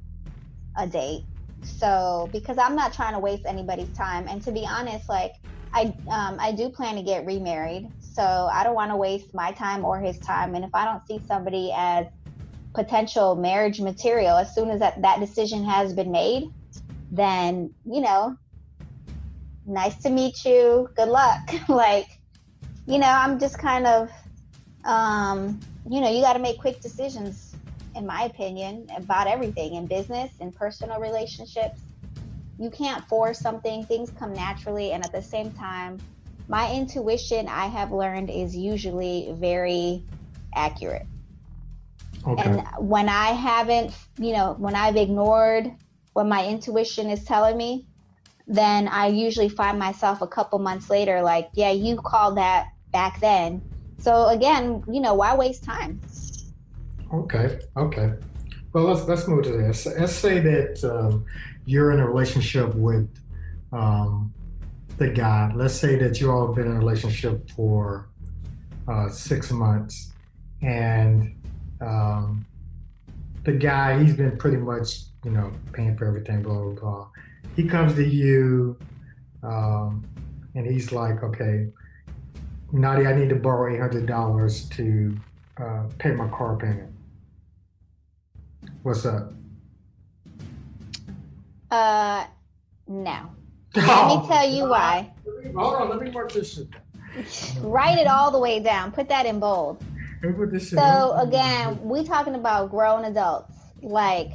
a 0.78 0.86
date 0.86 1.24
so 1.62 2.30
because 2.32 2.58
i'm 2.58 2.76
not 2.76 2.92
trying 2.92 3.14
to 3.14 3.18
waste 3.18 3.44
anybody's 3.46 3.92
time 3.92 4.26
and 4.28 4.42
to 4.42 4.52
be 4.52 4.66
honest 4.68 5.08
like 5.08 5.32
i 5.74 5.94
um, 6.10 6.38
i 6.40 6.52
do 6.52 6.70
plan 6.70 6.96
to 6.96 7.02
get 7.02 7.26
remarried 7.26 7.84
so 8.00 8.22
i 8.52 8.64
don't 8.64 8.74
want 8.74 8.90
to 8.90 8.96
waste 8.96 9.34
my 9.34 9.52
time 9.52 9.84
or 9.84 10.00
his 10.00 10.18
time 10.20 10.54
and 10.54 10.64
if 10.64 10.70
i 10.74 10.84
don't 10.84 11.06
see 11.06 11.20
somebody 11.26 11.72
as 11.76 12.06
potential 12.74 13.36
marriage 13.36 13.80
material 13.80 14.36
as 14.36 14.54
soon 14.54 14.70
as 14.70 14.80
that, 14.80 15.00
that 15.02 15.20
decision 15.20 15.64
has 15.64 15.92
been 15.92 16.10
made 16.10 16.44
then 17.10 17.72
you 17.84 18.00
know 18.00 18.36
nice 19.66 19.96
to 20.02 20.10
meet 20.10 20.44
you 20.44 20.88
good 20.96 21.08
luck 21.08 21.40
like 21.68 22.06
you 22.86 22.98
know 22.98 23.08
i'm 23.08 23.38
just 23.38 23.58
kind 23.58 23.86
of 23.86 24.10
um, 24.84 25.60
you 25.88 26.00
know, 26.00 26.10
you 26.10 26.20
got 26.20 26.34
to 26.34 26.38
make 26.38 26.58
quick 26.58 26.80
decisions, 26.80 27.54
in 27.94 28.06
my 28.06 28.24
opinion, 28.24 28.86
about 28.96 29.26
everything 29.26 29.74
in 29.74 29.86
business 29.86 30.30
and 30.40 30.54
personal 30.54 31.00
relationships. 31.00 31.80
You 32.58 32.70
can't 32.70 33.04
force 33.08 33.38
something, 33.38 33.84
things 33.84 34.10
come 34.10 34.32
naturally. 34.32 34.92
And 34.92 35.04
at 35.04 35.12
the 35.12 35.22
same 35.22 35.50
time, 35.52 35.98
my 36.48 36.72
intuition, 36.72 37.48
I 37.48 37.66
have 37.66 37.92
learned, 37.92 38.30
is 38.30 38.56
usually 38.56 39.34
very 39.38 40.04
accurate. 40.54 41.06
Okay. 42.26 42.42
And 42.42 42.62
when 42.78 43.08
I 43.08 43.28
haven't, 43.28 43.92
you 44.18 44.32
know, 44.32 44.54
when 44.58 44.74
I've 44.74 44.96
ignored 44.96 45.70
what 46.12 46.26
my 46.26 46.46
intuition 46.46 47.10
is 47.10 47.24
telling 47.24 47.56
me, 47.56 47.86
then 48.46 48.88
I 48.88 49.08
usually 49.08 49.48
find 49.48 49.78
myself 49.78 50.22
a 50.22 50.26
couple 50.26 50.58
months 50.58 50.90
later 50.90 51.22
like, 51.22 51.48
yeah, 51.54 51.70
you 51.70 51.96
called 51.96 52.36
that 52.36 52.68
back 52.92 53.20
then. 53.20 53.62
So 53.98 54.28
again, 54.28 54.84
you 54.90 55.00
know, 55.00 55.14
why 55.14 55.34
waste 55.34 55.64
time? 55.64 56.00
Okay. 57.12 57.60
Okay. 57.76 58.12
Well, 58.72 58.84
let's 58.84 59.06
let's 59.06 59.28
move 59.28 59.44
to 59.44 59.52
this. 59.52 59.86
Let's 59.86 60.14
say 60.14 60.40
that 60.40 60.82
um, 60.84 61.24
you're 61.66 61.92
in 61.92 62.00
a 62.00 62.06
relationship 62.06 62.74
with 62.74 63.08
um, 63.72 64.32
the 64.96 65.08
guy. 65.08 65.52
Let's 65.54 65.74
say 65.74 65.96
that 65.96 66.20
you 66.20 66.30
all 66.30 66.46
have 66.46 66.56
been 66.56 66.66
in 66.66 66.72
a 66.72 66.78
relationship 66.78 67.50
for 67.50 68.08
uh, 68.88 69.08
six 69.10 69.50
months, 69.50 70.12
and 70.62 71.34
um, 71.82 72.46
the 73.44 73.52
guy 73.52 74.02
he's 74.02 74.16
been 74.16 74.36
pretty 74.36 74.56
much 74.56 75.00
you 75.24 75.30
know 75.30 75.52
paying 75.72 75.96
for 75.96 76.06
everything. 76.06 76.42
Blah 76.42 76.54
blah 76.54 76.80
blah. 76.80 77.08
He 77.56 77.64
comes 77.64 77.94
to 77.94 78.06
you, 78.06 78.76
um, 79.42 80.04
and 80.54 80.66
he's 80.66 80.92
like, 80.92 81.22
okay, 81.22 81.66
Nadia, 82.72 83.10
I 83.10 83.14
need 83.14 83.28
to 83.28 83.36
borrow 83.36 83.74
eight 83.74 83.80
hundred 83.80 84.06
dollars 84.06 84.68
to 84.70 85.16
uh, 85.58 85.84
pay 85.98 86.12
my 86.12 86.28
car 86.28 86.56
payment. 86.56 86.92
What's 88.82 89.04
up? 89.04 89.32
Uh, 91.70 92.26
no. 92.86 93.30
Let 93.74 94.08
me 94.08 94.28
tell 94.28 94.48
you 94.48 94.68
why. 94.68 95.10
Hold 95.56 95.74
on, 95.74 95.88
let 95.88 96.00
me 96.00 96.10
mark 96.10 96.30
this 96.32 96.54
shit. 96.54 96.68
Write 97.62 97.98
it 97.98 98.06
all 98.06 98.30
the 98.30 98.38
way 98.38 98.60
down. 98.60 98.92
Put 98.92 99.08
that 99.08 99.24
in 99.24 99.40
bold. 99.40 99.82
Let 100.22 100.38
me 100.38 100.46
put. 100.46 100.62
So 100.62 101.16
again, 101.18 101.80
we 101.82 102.04
talking 102.04 102.34
about 102.34 102.70
grown 102.70 103.04
adults. 103.04 103.54
Like, 103.80 104.30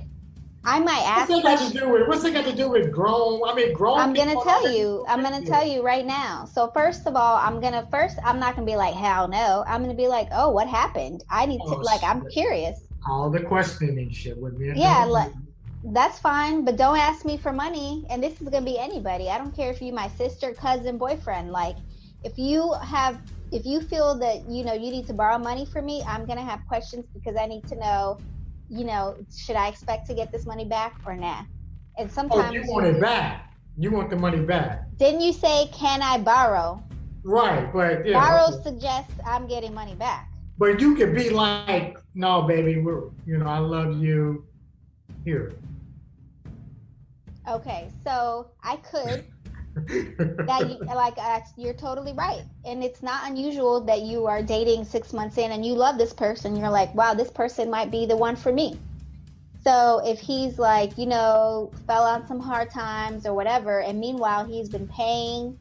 I 0.65 0.79
might 0.79 1.01
ask. 1.05 1.29
what's 1.29 1.43
that 1.43 1.59
got 1.59 1.71
to 1.71 1.79
do 1.79 1.89
with? 1.89 2.07
What's 2.09 2.23
that 2.23 2.33
got 2.33 2.45
to 2.45 2.55
do 2.55 2.69
with 2.69 2.91
grown? 2.91 3.41
I 3.47 3.53
mean, 3.55 3.73
grown. 3.73 3.99
I'm 3.99 4.13
gonna 4.13 4.35
tell 4.43 4.69
you. 4.69 5.05
I'm 5.07 5.21
gonna 5.23 5.45
tell 5.45 5.65
you 5.65 5.81
right 5.83 6.05
now. 6.05 6.45
So 6.45 6.69
first 6.73 7.07
of 7.07 7.15
all, 7.15 7.37
I'm 7.37 7.61
gonna 7.61 7.87
first. 7.89 8.17
I'm 8.23 8.39
not 8.39 8.55
gonna 8.55 8.67
be 8.67 8.75
like 8.75 8.93
hell 8.93 9.27
no. 9.29 9.63
I'm 9.65 9.81
gonna 9.81 9.93
be 9.95 10.07
like, 10.07 10.27
oh, 10.33 10.49
what 10.51 10.67
happened? 10.67 11.23
I 11.29 11.45
need 11.45 11.59
to 11.59 11.63
Oh, 11.63 11.77
like. 11.77 12.03
I'm 12.03 12.27
curious. 12.29 12.81
All 13.09 13.29
the 13.29 13.39
questioning 13.39 14.11
shit 14.11 14.37
with 14.37 14.57
me. 14.57 14.73
Yeah, 14.75 15.05
like- 15.05 15.31
That's 15.85 16.19
fine, 16.19 16.65
but 16.65 16.75
don't 16.75 16.97
ask 16.97 17.23
me 17.23 17.37
for 17.37 17.53
money. 17.53 18.05
And 18.09 18.21
this 18.21 18.41
is 18.41 18.49
gonna 18.49 18.65
be 18.65 18.77
anybody. 18.77 19.29
I 19.29 19.37
don't 19.37 19.55
care 19.55 19.71
if 19.71 19.81
you 19.81 19.93
my 19.93 20.09
sister, 20.09 20.53
cousin, 20.53 20.97
boyfriend. 20.97 21.51
Like, 21.53 21.77
if 22.25 22.37
you 22.37 22.73
have, 22.83 23.21
if 23.51 23.65
you 23.65 23.81
feel 23.81 24.17
that 24.19 24.49
you 24.49 24.63
know 24.63 24.73
you 24.73 24.91
need 24.91 25.07
to 25.07 25.13
borrow 25.13 25.37
money 25.37 25.65
from 25.65 25.85
me, 25.85 26.03
I'm 26.07 26.25
gonna 26.25 26.43
have 26.43 26.61
questions 26.67 27.05
because 27.13 27.35
I 27.39 27.45
need 27.45 27.65
to 27.67 27.75
know. 27.75 28.17
You 28.69 28.83
know, 28.83 29.15
should 29.33 29.55
I 29.55 29.67
expect 29.69 30.07
to 30.07 30.13
get 30.13 30.31
this 30.31 30.45
money 30.45 30.65
back 30.65 30.99
or 31.05 31.15
nah? 31.15 31.43
And 31.97 32.11
sometimes 32.11 32.49
Oh, 32.49 32.53
you 32.53 32.63
want 32.67 32.85
it 32.85 32.99
back. 32.99 33.53
You 33.77 33.91
want 33.91 34.09
the 34.09 34.17
money 34.17 34.39
back. 34.41 34.87
didn't 34.97 35.21
you 35.21 35.31
say, 35.31 35.67
"Can 35.67 36.01
I 36.01 36.17
borrow"? 36.17 36.83
Right, 37.23 37.71
but 37.71 38.05
yeah. 38.05 38.19
Borrow 38.19 38.51
suggests 38.61 39.13
I'm 39.25 39.47
getting 39.47 39.73
money 39.73 39.95
back. 39.95 40.29
But 40.57 40.79
you 40.81 40.95
could 40.95 41.13
be 41.13 41.29
like, 41.29 41.97
no, 42.15 42.41
baby, 42.41 42.79
we're, 42.81 43.03
you 43.25 43.37
know, 43.37 43.45
I 43.45 43.59
love 43.59 43.97
you. 44.01 44.45
Here. 45.23 45.53
Okay, 47.47 47.89
so 48.03 48.47
I 48.63 48.77
could. 48.77 49.23
That 49.85 50.69
you, 50.69 50.77
like 50.95 51.17
uh, 51.17 51.39
you're 51.55 51.73
totally 51.73 52.13
right. 52.13 52.43
And 52.65 52.83
it's 52.83 53.03
not 53.03 53.29
unusual 53.29 53.81
that 53.81 54.01
you 54.01 54.25
are 54.25 54.41
dating 54.41 54.85
six 54.85 55.13
months 55.13 55.37
in 55.37 55.51
and 55.51 55.65
you 55.65 55.73
love 55.73 55.97
this 55.97 56.13
person. 56.13 56.55
You're 56.55 56.69
like 56.69 56.93
wow 56.95 57.13
this 57.13 57.31
person 57.31 57.69
might 57.69 57.91
be 57.91 58.05
the 58.05 58.17
one 58.17 58.35
for 58.35 58.51
me. 58.51 58.79
So 59.63 60.01
if 60.05 60.19
he's 60.19 60.57
like 60.57 60.97
you 60.97 61.05
know 61.05 61.71
fell 61.85 62.03
on 62.03 62.25
some 62.27 62.39
hard 62.39 62.69
times 62.71 63.25
or 63.25 63.33
whatever 63.33 63.81
and 63.81 63.99
meanwhile 63.99 64.45
he's 64.45 64.69
been 64.69 64.87
paying 64.87 65.57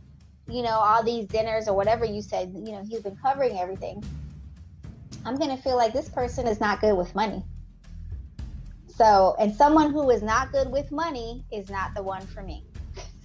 you 0.48 0.62
know 0.62 0.78
all 0.78 1.02
these 1.02 1.26
dinners 1.26 1.66
or 1.66 1.74
whatever 1.74 2.04
you 2.04 2.22
said 2.22 2.52
you 2.54 2.70
know 2.70 2.84
he's 2.88 3.00
been 3.00 3.16
covering 3.16 3.58
everything 3.58 4.00
i'm 5.24 5.34
gonna 5.34 5.56
feel 5.56 5.76
like 5.76 5.92
this 5.92 6.08
person 6.08 6.46
is 6.46 6.60
not 6.60 6.80
good 6.80 6.96
with 6.96 7.12
money. 7.16 7.42
So 8.96 9.36
and 9.38 9.54
someone 9.54 9.92
who 9.92 10.10
is 10.10 10.22
not 10.22 10.52
good 10.52 10.70
with 10.70 10.90
money 10.90 11.44
is 11.52 11.68
not 11.68 11.94
the 11.94 12.02
one 12.02 12.26
for 12.26 12.42
me. 12.42 12.64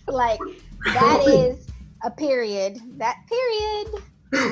Like 0.07 0.39
that 0.85 1.23
is 1.27 1.67
a 2.03 2.11
period. 2.11 2.79
That 2.97 3.17
period. 3.27 4.03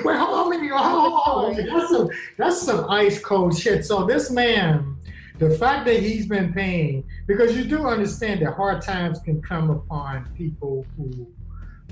well, 0.04 0.18
how 0.26 0.50
many? 0.50 0.70
Oh, 0.74 1.54
that's 1.56 1.90
some 1.90 2.10
that's 2.38 2.62
some 2.62 2.90
ice 2.90 3.20
cold 3.20 3.58
shit. 3.58 3.86
So 3.86 4.06
this 4.06 4.30
man, 4.30 4.98
the 5.38 5.52
fact 5.58 5.86
that 5.86 6.00
he's 6.02 6.28
been 6.28 6.54
paying, 6.54 7.04
because 7.28 7.56
you 7.56 7.64
do 7.64 7.88
understand 7.88 8.42
that 8.46 8.54
hard 8.54 8.82
times 8.82 9.20
can 9.20 9.42
come 9.42 9.70
upon 9.70 10.26
people 10.38 10.86
who. 10.98 11.28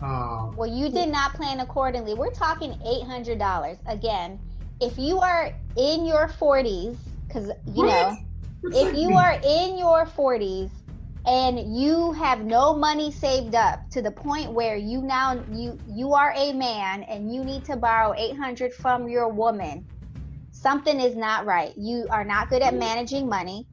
Um, 0.01 0.55
Well, 0.55 0.69
you 0.69 0.89
did 0.89 1.09
not 1.09 1.33
plan 1.33 1.59
accordingly. 1.61 2.13
We're 2.13 2.31
talking 2.31 2.77
eight 2.85 3.03
hundred 3.07 3.39
dollars. 3.39 3.77
Again, 3.87 4.37
if 4.79 4.97
you 4.99 5.17
are 5.19 5.51
in 5.75 6.05
your 6.05 6.27
forties, 6.27 6.97
because 7.27 7.47
you 7.73 7.85
What? 7.85 7.87
know, 8.11 8.17
what's 8.61 8.77
if 8.77 8.95
you 8.95 9.07
mean? 9.09 9.17
are 9.17 9.39
in 9.43 9.77
your 9.77 10.05
forties 10.05 10.69
and 11.27 11.77
you 11.77 12.13
have 12.13 12.45
no 12.45 12.73
money 12.73 13.11
saved 13.11 13.53
up 13.53 13.81
to 13.91 14.01
the 14.01 14.09
point 14.09 14.53
where 14.53 14.77
you 14.77 15.01
now 15.01 15.43
you 15.51 15.77
you 15.85 16.13
are 16.13 16.33
a 16.35 16.53
man 16.53 17.03
and 17.03 17.33
you 17.33 17.43
need 17.43 17.65
to 17.65 17.75
borrow 17.75 18.13
800 18.17 18.73
from 18.73 19.09
your 19.09 19.27
woman 19.27 19.85
something 20.51 20.99
is 20.99 21.15
not 21.15 21.45
right. 21.45 21.71
You 21.77 22.07
are 22.09 22.25
not 22.25 22.49
good 22.49 22.61
at 22.63 22.73
managing 22.73 23.29
money. 23.29 23.67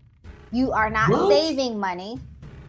You 0.53 0.73
are 0.73 0.91
not 0.91 1.11
What? 1.11 1.31
saving 1.33 1.79
money. 1.79 2.19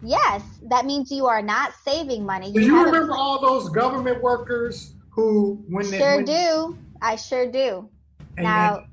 Yes 0.02 0.42
that 0.70 0.86
means 0.86 1.10
you 1.10 1.26
are 1.26 1.42
not 1.42 1.72
saving 1.84 2.24
money. 2.24 2.52
Do 2.52 2.60
you 2.60 2.84
remember 2.84 3.14
all 3.14 3.40
those 3.40 3.68
government 3.70 4.22
workers 4.22 4.94
who, 5.10 5.64
when 5.68 5.90
they, 5.90 5.98
sure 5.98 6.16
when, 6.16 6.24
do. 6.24 6.78
I 7.02 7.16
sure 7.16 7.50
do. 7.50 7.90
Now 8.38 8.84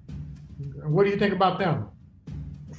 what 0.86 1.04
do 1.04 1.12
you 1.12 1.18
think 1.18 1.34
about 1.34 1.60
them? 1.60 1.90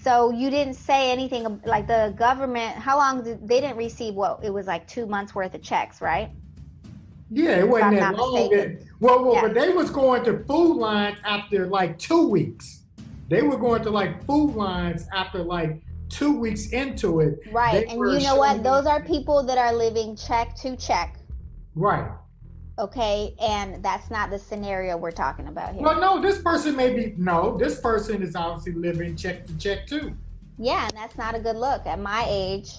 So 0.04 0.30
you 0.30 0.50
didn't 0.50 0.74
say 0.74 1.10
anything 1.10 1.60
like 1.64 1.86
the 1.86 2.14
government 2.16 2.76
how 2.76 2.96
long 2.98 3.24
did 3.24 3.48
they 3.48 3.60
didn't 3.60 3.78
receive 3.78 4.14
what 4.14 4.38
it 4.42 4.52
was 4.52 4.66
like 4.66 4.86
two 4.86 5.06
months 5.06 5.34
worth 5.34 5.54
of 5.54 5.62
checks 5.62 6.00
right 6.00 6.30
Yeah, 7.30 7.58
it 7.64 7.68
wasn't 7.68 7.96
that 7.98 8.14
long. 8.16 8.50
That, 8.50 8.82
well, 9.00 9.24
well, 9.24 9.34
Yeah. 9.34 9.42
but 9.44 9.54
they 9.54 9.70
was 9.72 9.90
going 9.90 10.22
to 10.28 10.32
food 10.44 10.74
lines 10.76 11.18
after 11.24 11.66
like 11.66 11.98
two 11.98 12.28
weeks. 12.28 12.64
They 13.32 13.42
were 13.42 13.56
going 13.56 13.82
to 13.82 13.90
like 13.90 14.24
food 14.28 14.54
lines 14.54 15.08
after 15.12 15.42
like 15.42 15.82
two 16.10 16.32
weeks 16.44 16.68
into 16.68 17.08
it. 17.20 17.40
right 17.50 17.88
and 17.88 17.98
you 17.98 18.20
know 18.26 18.36
what 18.36 18.62
those 18.62 18.86
are 18.86 19.00
people 19.02 19.42
that 19.48 19.58
are 19.58 19.72
living 19.72 20.14
check 20.14 20.54
to 20.62 20.76
check 20.76 21.16
Right. 21.74 22.08
Okay 22.78 23.34
and 23.40 23.82
that's 23.84 24.10
not 24.10 24.30
the 24.30 24.38
scenario 24.38 24.96
we're 24.96 25.10
talking 25.12 25.46
about 25.46 25.74
here 25.74 25.82
Well, 25.82 26.00
no, 26.00 26.20
this 26.20 26.42
person 26.42 26.74
may 26.74 26.92
be 26.92 27.14
no. 27.16 27.56
This 27.56 27.80
person 27.80 28.22
is 28.22 28.34
obviously 28.34 28.72
living 28.72 29.16
check 29.16 29.46
to 29.46 29.56
check 29.56 29.86
too. 29.86 30.16
yeah 30.58 30.86
and 30.88 30.96
that's 30.96 31.16
not 31.16 31.34
a 31.36 31.40
good 31.40 31.56
look 31.56 31.86
at 31.86 31.98
my 32.00 32.24
age 32.28 32.70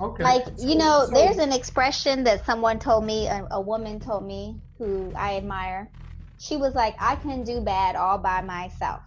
Okay. 0.00 0.24
like 0.24 0.44
So- 0.56 0.66
you 0.66 0.76
know 0.76 1.04
so- 1.06 1.12
there's 1.12 1.36
an 1.38 1.52
expression 1.52 2.24
that 2.24 2.44
someone 2.46 2.78
told 2.78 3.04
me 3.04 3.26
a, 3.28 3.46
a 3.50 3.60
woman 3.60 4.00
told 4.00 4.24
me 4.24 4.56
who 4.78 5.12
i 5.16 5.36
admire 5.36 5.90
she 6.38 6.56
was 6.56 6.74
like 6.74 6.94
i 6.98 7.16
can 7.16 7.42
do 7.44 7.60
bad 7.62 7.96
all 7.96 8.18
by 8.18 8.40
myself 8.42 9.02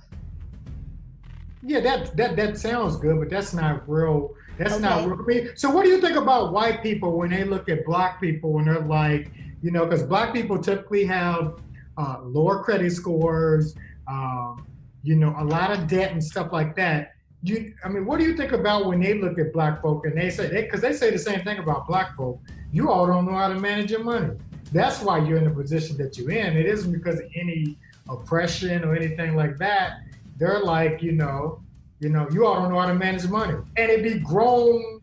Yeah, 1.62 1.82
that 1.82 2.16
that 2.18 2.36
that 2.38 2.58
sounds 2.58 2.96
good, 2.96 3.20
but 3.20 3.30
that's 3.30 3.54
not 3.54 3.84
real. 3.90 4.32
That's 4.58 4.80
not 4.80 5.04
real. 5.06 5.20
I 5.20 5.26
mean, 5.28 5.50
so 5.56 5.70
what 5.70 5.84
do 5.84 5.90
you 5.92 6.00
think 6.00 6.16
about 6.18 6.54
white 6.54 6.82
people 6.82 7.18
when 7.20 7.32
they 7.32 7.44
look 7.44 7.68
at 7.68 7.86
black 7.86 8.22
people 8.22 8.58
and 8.60 8.68
they're 8.68 8.80
like, 8.80 9.30
you 9.62 9.72
know, 9.72 9.86
because 9.86 10.04
black 10.04 10.34
people 10.34 10.58
typically 10.58 11.06
have 11.06 11.60
uh, 11.98 12.18
lower 12.24 12.64
credit 12.64 12.92
scores, 12.92 13.76
um, 14.08 14.66
you 15.04 15.16
know, 15.16 15.36
a 15.38 15.44
lot 15.44 15.72
of 15.72 15.88
debt 15.88 16.12
and 16.12 16.24
stuff 16.24 16.52
like 16.52 16.76
that. 16.76 17.14
You, 17.44 17.74
I 17.84 17.90
mean, 17.90 18.06
what 18.06 18.20
do 18.20 18.26
you 18.26 18.36
think 18.36 18.52
about 18.52 18.86
when 18.86 19.00
they 19.00 19.14
look 19.14 19.40
at 19.40 19.54
black 19.54 19.82
folk 19.82 20.06
and 20.06 20.18
they 20.18 20.30
say, 20.30 20.50
because 20.50 20.82
they, 20.82 20.94
say 20.94 21.10
the 21.10 21.18
same 21.18 21.44
thing 21.44 21.60
about 21.60 21.88
black 21.88 22.16
folk, 22.18 22.42
you 22.72 22.92
all 22.92 23.08
don't 23.08 23.26
know 23.26 23.38
how 23.38 23.48
to 23.48 23.56
manage 23.56 23.92
your 23.92 24.04
money. 24.04 24.36
That's 24.72 25.02
why 25.02 25.20
you're 25.20 25.38
in 25.38 25.46
the 25.46 25.52
position 25.52 25.98
that 25.98 26.18
you're 26.18 26.32
in. 26.32 26.58
It 26.58 26.66
isn't 26.66 26.92
because 26.92 27.20
of 27.20 27.28
any 27.36 27.78
oppression 28.10 28.84
or 28.84 28.96
anything 28.96 29.36
like 29.36 29.58
that 29.58 30.02
they're 30.40 30.62
like, 30.62 31.04
you 31.04 31.12
know, 31.12 31.62
you 32.00 32.10
know, 32.10 32.28
you 32.32 32.46
all 32.46 32.56
don't 32.56 32.72
know 32.72 32.80
how 32.80 32.88
to 32.88 32.96
manage 32.96 33.28
money, 33.28 33.56
and 33.76 33.92
it 33.92 34.02
be 34.02 34.20
grown. 34.20 35.02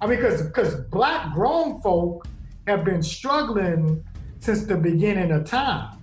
I 0.00 0.06
mean, 0.06 0.16
because 0.16 0.42
because 0.42 0.74
black 0.86 1.32
grown 1.34 1.80
folk 1.82 2.26
have 2.68 2.84
been 2.84 3.02
struggling 3.02 4.04
since 4.40 4.64
the 4.64 4.76
beginning 4.76 5.30
of 5.32 5.44
time. 5.44 5.98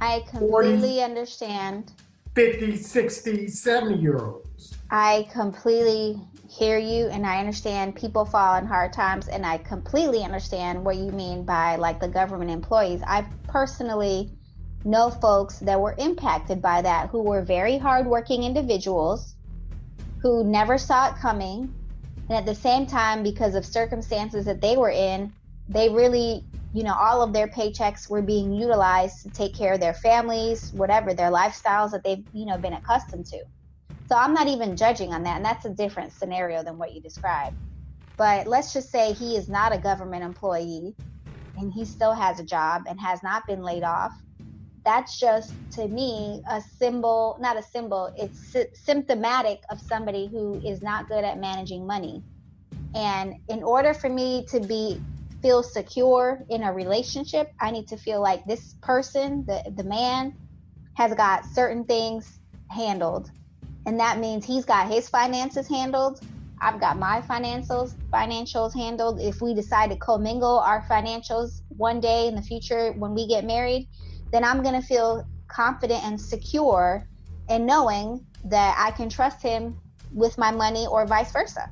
i 0.00 0.24
completely 0.28 1.02
understand 1.02 1.92
50, 2.34 2.76
60, 2.76 3.48
70 3.48 3.96
year 3.96 4.18
olds. 4.18 4.74
I 4.90 5.28
completely 5.30 6.20
hear 6.48 6.78
you 6.78 7.06
and 7.08 7.26
I 7.26 7.38
understand 7.38 7.94
people 7.96 8.24
fall 8.24 8.56
in 8.56 8.66
hard 8.66 8.92
times 8.92 9.28
and 9.28 9.44
I 9.44 9.58
completely 9.58 10.22
understand 10.22 10.84
what 10.84 10.96
you 10.96 11.10
mean 11.12 11.44
by 11.44 11.76
like 11.76 12.00
the 12.00 12.08
government 12.08 12.50
employees. 12.50 13.02
I 13.06 13.24
personally 13.46 14.30
know 14.84 15.10
folks 15.10 15.58
that 15.60 15.80
were 15.80 15.94
impacted 15.98 16.60
by 16.60 16.82
that 16.82 17.08
who 17.10 17.22
were 17.22 17.42
very 17.42 17.78
hardworking 17.78 18.42
individuals 18.42 19.34
who 20.20 20.42
never 20.44 20.78
saw 20.78 21.10
it 21.10 21.16
coming. 21.16 21.72
And 22.28 22.38
at 22.38 22.46
the 22.46 22.54
same 22.54 22.86
time, 22.86 23.22
because 23.22 23.54
of 23.54 23.66
circumstances 23.66 24.46
that 24.46 24.60
they 24.60 24.76
were 24.76 24.90
in, 24.90 25.34
they 25.68 25.88
really, 25.90 26.46
you 26.72 26.82
know, 26.84 26.94
all 26.94 27.22
of 27.22 27.32
their 27.32 27.48
paychecks 27.48 28.08
were 28.08 28.22
being 28.22 28.52
utilized 28.52 29.22
to 29.22 29.30
take 29.30 29.56
care 29.56 29.74
of 29.74 29.80
their 29.80 29.94
families, 29.94 30.68
whatever, 30.72 31.14
their 31.14 31.30
lifestyles 31.30 31.92
that 31.92 32.02
they've, 32.04 32.24
you 32.32 32.46
know, 32.46 32.58
been 32.58 32.72
accustomed 32.74 33.26
to. 33.26 33.38
So 34.08 34.16
I'm 34.16 34.34
not 34.34 34.48
even 34.48 34.76
judging 34.76 35.12
on 35.12 35.24
that. 35.24 35.36
And 35.36 35.44
that's 35.44 35.64
a 35.64 35.74
different 35.74 36.12
scenario 36.12 36.62
than 36.62 36.78
what 36.78 36.94
you 36.94 37.00
described. 37.00 37.56
But 38.18 38.46
let's 38.46 38.72
just 38.72 38.90
say 38.90 39.12
he 39.12 39.36
is 39.36 39.48
not 39.48 39.74
a 39.74 39.78
government 39.78 40.24
employee 40.24 40.94
and 41.56 41.72
he 41.72 41.84
still 41.84 42.14
has 42.14 42.40
a 42.40 42.44
job 42.44 42.82
and 42.88 43.00
has 43.00 43.22
not 43.22 43.46
been 43.46 43.62
laid 43.62 43.82
off. 43.82 44.12
That's 44.84 45.18
just 45.18 45.52
to 45.72 45.88
me 45.88 46.42
a 46.48 46.60
symbol, 46.60 47.36
not 47.40 47.56
a 47.56 47.62
symbol, 47.62 48.12
it's 48.18 48.52
sy- 48.52 48.66
symptomatic 48.74 49.60
of 49.70 49.80
somebody 49.80 50.28
who 50.28 50.60
is 50.64 50.82
not 50.82 51.08
good 51.08 51.24
at 51.24 51.38
managing 51.38 51.86
money. 51.86 52.22
And 52.94 53.34
in 53.48 53.62
order 53.62 53.94
for 53.94 54.08
me 54.08 54.44
to 54.50 54.60
be 54.60 55.00
feel 55.42 55.62
secure 55.62 56.42
in 56.48 56.62
a 56.62 56.72
relationship, 56.72 57.52
I 57.60 57.70
need 57.70 57.88
to 57.88 57.96
feel 57.96 58.22
like 58.22 58.44
this 58.44 58.74
person, 58.82 59.44
the 59.46 59.62
the 59.76 59.84
man 59.84 60.34
has 60.94 61.14
got 61.14 61.44
certain 61.46 61.84
things 61.84 62.38
handled. 62.70 63.30
And 63.86 64.00
that 64.00 64.18
means 64.18 64.46
he's 64.46 64.64
got 64.64 64.88
his 64.88 65.08
finances 65.08 65.68
handled 65.68 66.20
I've 66.64 66.80
got 66.80 66.98
my 66.98 67.20
financials 67.20 67.94
financials 68.10 68.74
handled. 68.74 69.20
If 69.20 69.42
we 69.42 69.52
decide 69.52 69.90
to 69.90 69.96
commingle 69.96 70.58
our 70.60 70.82
financials 70.90 71.60
one 71.68 72.00
day 72.00 72.26
in 72.26 72.34
the 72.34 72.42
future 72.42 72.92
when 72.92 73.14
we 73.14 73.26
get 73.26 73.44
married, 73.44 73.86
then 74.34 74.42
I'm 74.42 74.64
going 74.64 74.74
to 74.74 74.84
feel 74.84 75.24
confident 75.46 76.04
and 76.04 76.20
secure 76.20 77.06
in 77.48 77.64
knowing 77.64 78.26
that 78.46 78.74
I 78.76 78.90
can 78.90 79.08
trust 79.08 79.40
him 79.40 79.78
with 80.12 80.36
my 80.36 80.50
money 80.50 80.88
or 80.88 81.06
vice 81.06 81.30
versa. 81.30 81.70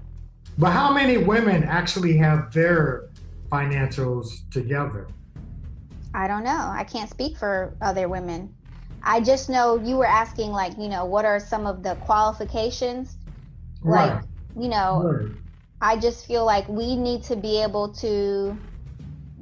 But 0.59 0.71
how 0.71 0.93
many 0.93 1.17
women 1.17 1.65
actually 1.65 2.17
have 2.19 2.53
their 2.53 3.09
financials 3.51 4.49
together? 4.53 5.09
I 6.15 6.29
don't 6.29 6.45
know. 6.45 6.71
I 6.73 6.85
can't 6.85 7.11
speak 7.11 7.37
for 7.37 7.75
other 7.81 8.09
women. 8.09 8.55
I 9.03 9.21
just 9.21 9.51
know 9.51 9.83
you 9.83 9.97
were 9.97 10.07
asking, 10.07 10.53
like, 10.53 10.79
you 10.79 10.89
know, 10.89 11.05
what 11.05 11.25
are 11.25 11.41
some 11.41 11.67
of 11.67 11.83
the 11.83 11.97
qualifications? 11.97 13.17
Right. 13.83 14.15
Like, 14.15 14.23
you 14.57 14.69
know, 14.69 15.03
right. 15.03 15.33
I 15.81 15.97
just 15.97 16.27
feel 16.27 16.45
like 16.45 16.69
we 16.69 16.95
need 16.95 17.25
to 17.25 17.35
be 17.35 17.61
able 17.61 17.93
to, 17.95 18.57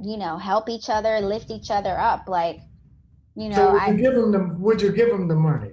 you 0.02 0.16
know, 0.16 0.38
help 0.38 0.70
each 0.70 0.88
other, 0.88 1.20
lift 1.20 1.50
each 1.50 1.70
other 1.70 1.98
up. 1.98 2.26
Like, 2.26 2.60
you 3.40 3.48
know, 3.48 3.56
so 3.56 3.72
would 3.72 3.80
I 3.80 3.90
you 3.92 3.96
give 3.96 4.14
them 4.14 4.32
the 4.32 4.54
would 4.58 4.82
you 4.82 4.92
give 4.92 5.08
them 5.08 5.26
the 5.26 5.34
money? 5.34 5.70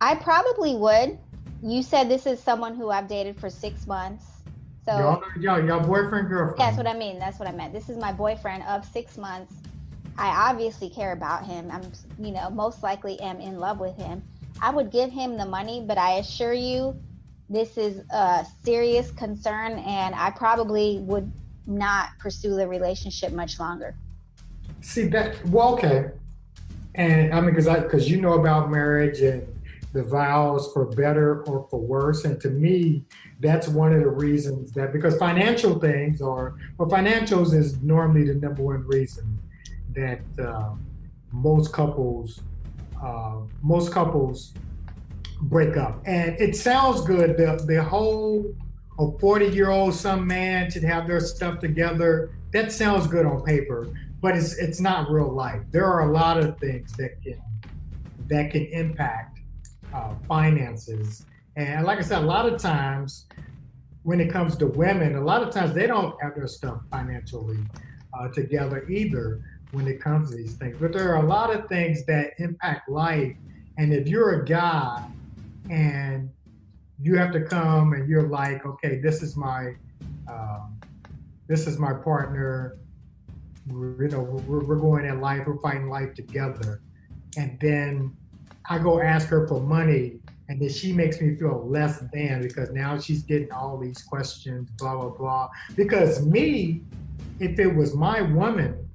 I 0.00 0.14
probably 0.14 0.76
would. 0.76 1.18
You 1.60 1.82
said 1.82 2.08
this 2.08 2.24
is 2.24 2.40
someone 2.40 2.76
who 2.76 2.88
I've 2.88 3.08
dated 3.08 3.40
for 3.40 3.50
six 3.50 3.84
months. 3.88 4.24
So 4.84 4.96
y'all, 4.96 5.22
y'all, 5.40 5.66
y'all 5.66 5.84
boyfriend 5.84 6.28
girlfriend. 6.28 6.60
That's 6.60 6.76
what 6.76 6.86
I 6.86 6.96
mean. 6.96 7.18
That's 7.18 7.40
what 7.40 7.48
I 7.48 7.52
meant. 7.52 7.72
This 7.72 7.88
is 7.88 7.96
my 7.96 8.12
boyfriend 8.12 8.62
of 8.68 8.84
six 8.84 9.18
months. 9.18 9.54
I 10.16 10.50
obviously 10.50 10.88
care 10.88 11.12
about 11.12 11.44
him. 11.44 11.68
I'm, 11.72 11.82
you 12.24 12.30
know, 12.30 12.48
most 12.48 12.84
likely 12.84 13.18
am 13.18 13.40
in 13.40 13.58
love 13.58 13.80
with 13.80 13.96
him. 13.96 14.22
I 14.62 14.70
would 14.70 14.92
give 14.92 15.10
him 15.10 15.36
the 15.36 15.46
money, 15.46 15.84
but 15.84 15.98
I 15.98 16.18
assure 16.18 16.52
you, 16.52 16.94
this 17.48 17.76
is 17.76 18.04
a 18.10 18.46
serious 18.62 19.10
concern, 19.10 19.80
and 19.80 20.14
I 20.14 20.30
probably 20.30 20.98
would 21.00 21.32
not 21.66 22.10
pursue 22.20 22.54
the 22.54 22.68
relationship 22.68 23.32
much 23.32 23.58
longer. 23.58 23.96
See 24.80 25.06
that? 25.08 25.44
Well, 25.46 25.74
okay, 25.74 26.10
and 26.94 27.34
I 27.34 27.40
mean, 27.40 27.50
because 27.50 27.66
I 27.66 27.80
because 27.80 28.10
you 28.10 28.20
know 28.20 28.34
about 28.34 28.70
marriage 28.70 29.20
and 29.20 29.46
the 29.92 30.02
vows 30.02 30.70
for 30.72 30.84
better 30.84 31.42
or 31.44 31.66
for 31.70 31.80
worse, 31.80 32.24
and 32.24 32.40
to 32.40 32.50
me, 32.50 33.04
that's 33.40 33.68
one 33.68 33.92
of 33.92 34.00
the 34.00 34.08
reasons 34.08 34.72
that 34.72 34.92
because 34.92 35.16
financial 35.16 35.78
things 35.78 36.20
are 36.20 36.54
well, 36.76 36.88
financials 36.88 37.54
is 37.54 37.80
normally 37.82 38.24
the 38.24 38.34
number 38.34 38.62
one 38.62 38.86
reason 38.86 39.38
that 39.94 40.20
uh, 40.40 40.70
most 41.32 41.72
couples 41.72 42.40
uh, 43.02 43.36
most 43.62 43.92
couples 43.92 44.54
break 45.42 45.76
up. 45.76 46.02
And 46.04 46.38
it 46.40 46.56
sounds 46.56 47.02
good. 47.02 47.36
The 47.36 47.62
the 47.66 47.82
whole 47.82 48.54
a 48.98 49.18
40 49.18 49.46
year 49.46 49.70
old 49.70 49.94
some 49.94 50.26
man 50.26 50.70
should 50.70 50.82
have 50.82 51.06
their 51.06 51.20
stuff 51.20 51.60
together. 51.60 52.30
That 52.52 52.72
sounds 52.72 53.06
good 53.06 53.26
on 53.26 53.42
paper, 53.42 53.88
but 54.20 54.36
it's 54.36 54.58
it's 54.58 54.80
not 54.80 55.10
real 55.10 55.34
life. 55.34 55.62
There 55.72 55.84
are 55.84 56.08
a 56.08 56.12
lot 56.12 56.38
of 56.38 56.58
things 56.58 56.94
that 56.98 57.10
can 57.22 57.40
that 58.28 58.50
can 58.50 58.66
impact 58.72 59.38
uh, 59.94 60.14
finances. 60.26 61.26
And 61.56 61.84
like 61.86 61.98
I 61.98 62.02
said, 62.02 62.22
a 62.22 62.26
lot 62.26 62.52
of 62.52 62.60
times 62.60 63.26
when 64.02 64.20
it 64.20 64.30
comes 64.30 64.56
to 64.56 64.66
women, 64.66 65.16
a 65.16 65.24
lot 65.24 65.42
of 65.42 65.50
times 65.52 65.74
they 65.74 65.86
don't 65.86 66.14
have 66.22 66.34
their 66.34 66.46
stuff 66.46 66.78
financially 66.90 67.66
uh, 68.18 68.28
together 68.28 68.88
either 68.88 69.40
when 69.70 69.86
it 69.86 70.00
comes 70.00 70.30
to 70.30 70.36
these 70.36 70.56
things. 70.56 70.76
But 70.80 70.92
there 70.92 71.12
are 71.14 71.24
a 71.24 71.28
lot 71.28 71.54
of 71.54 71.68
things 71.68 72.06
that 72.06 72.32
impact 72.38 72.88
life. 72.88 73.34
And 73.76 73.92
if 73.92 74.08
you're 74.08 74.42
a 74.42 74.44
guy 74.44 75.06
and 75.68 76.30
you 77.00 77.16
have 77.16 77.32
to 77.32 77.42
come 77.42 77.92
and 77.92 78.08
you're 78.08 78.28
like, 78.28 78.64
okay, 78.64 79.00
this 79.00 79.22
is 79.22 79.36
my, 79.36 79.72
um, 80.30 80.78
this 81.48 81.66
is 81.66 81.78
my 81.78 81.92
partner. 81.92 82.76
We're, 83.68 84.04
you 84.04 84.08
know, 84.10 84.20
we're, 84.20 84.64
we're 84.64 84.76
going 84.76 85.04
in 85.04 85.20
life. 85.20 85.46
We're 85.46 85.58
fighting 85.58 85.88
life 85.88 86.14
together. 86.14 86.80
And 87.36 87.58
then 87.60 88.16
I 88.68 88.78
go 88.78 89.00
ask 89.00 89.28
her 89.28 89.46
for 89.46 89.60
money, 89.60 90.20
and 90.48 90.60
then 90.60 90.68
she 90.68 90.92
makes 90.92 91.20
me 91.20 91.36
feel 91.36 91.66
less 91.68 92.00
than 92.12 92.42
because 92.42 92.70
now 92.70 92.98
she's 92.98 93.22
getting 93.22 93.50
all 93.52 93.78
these 93.78 94.02
questions, 94.02 94.70
blah 94.78 94.96
blah 94.96 95.10
blah. 95.10 95.48
Because 95.76 96.24
me, 96.24 96.82
if 97.38 97.58
it 97.58 97.74
was 97.74 97.94
my 97.94 98.20
woman 98.22 98.88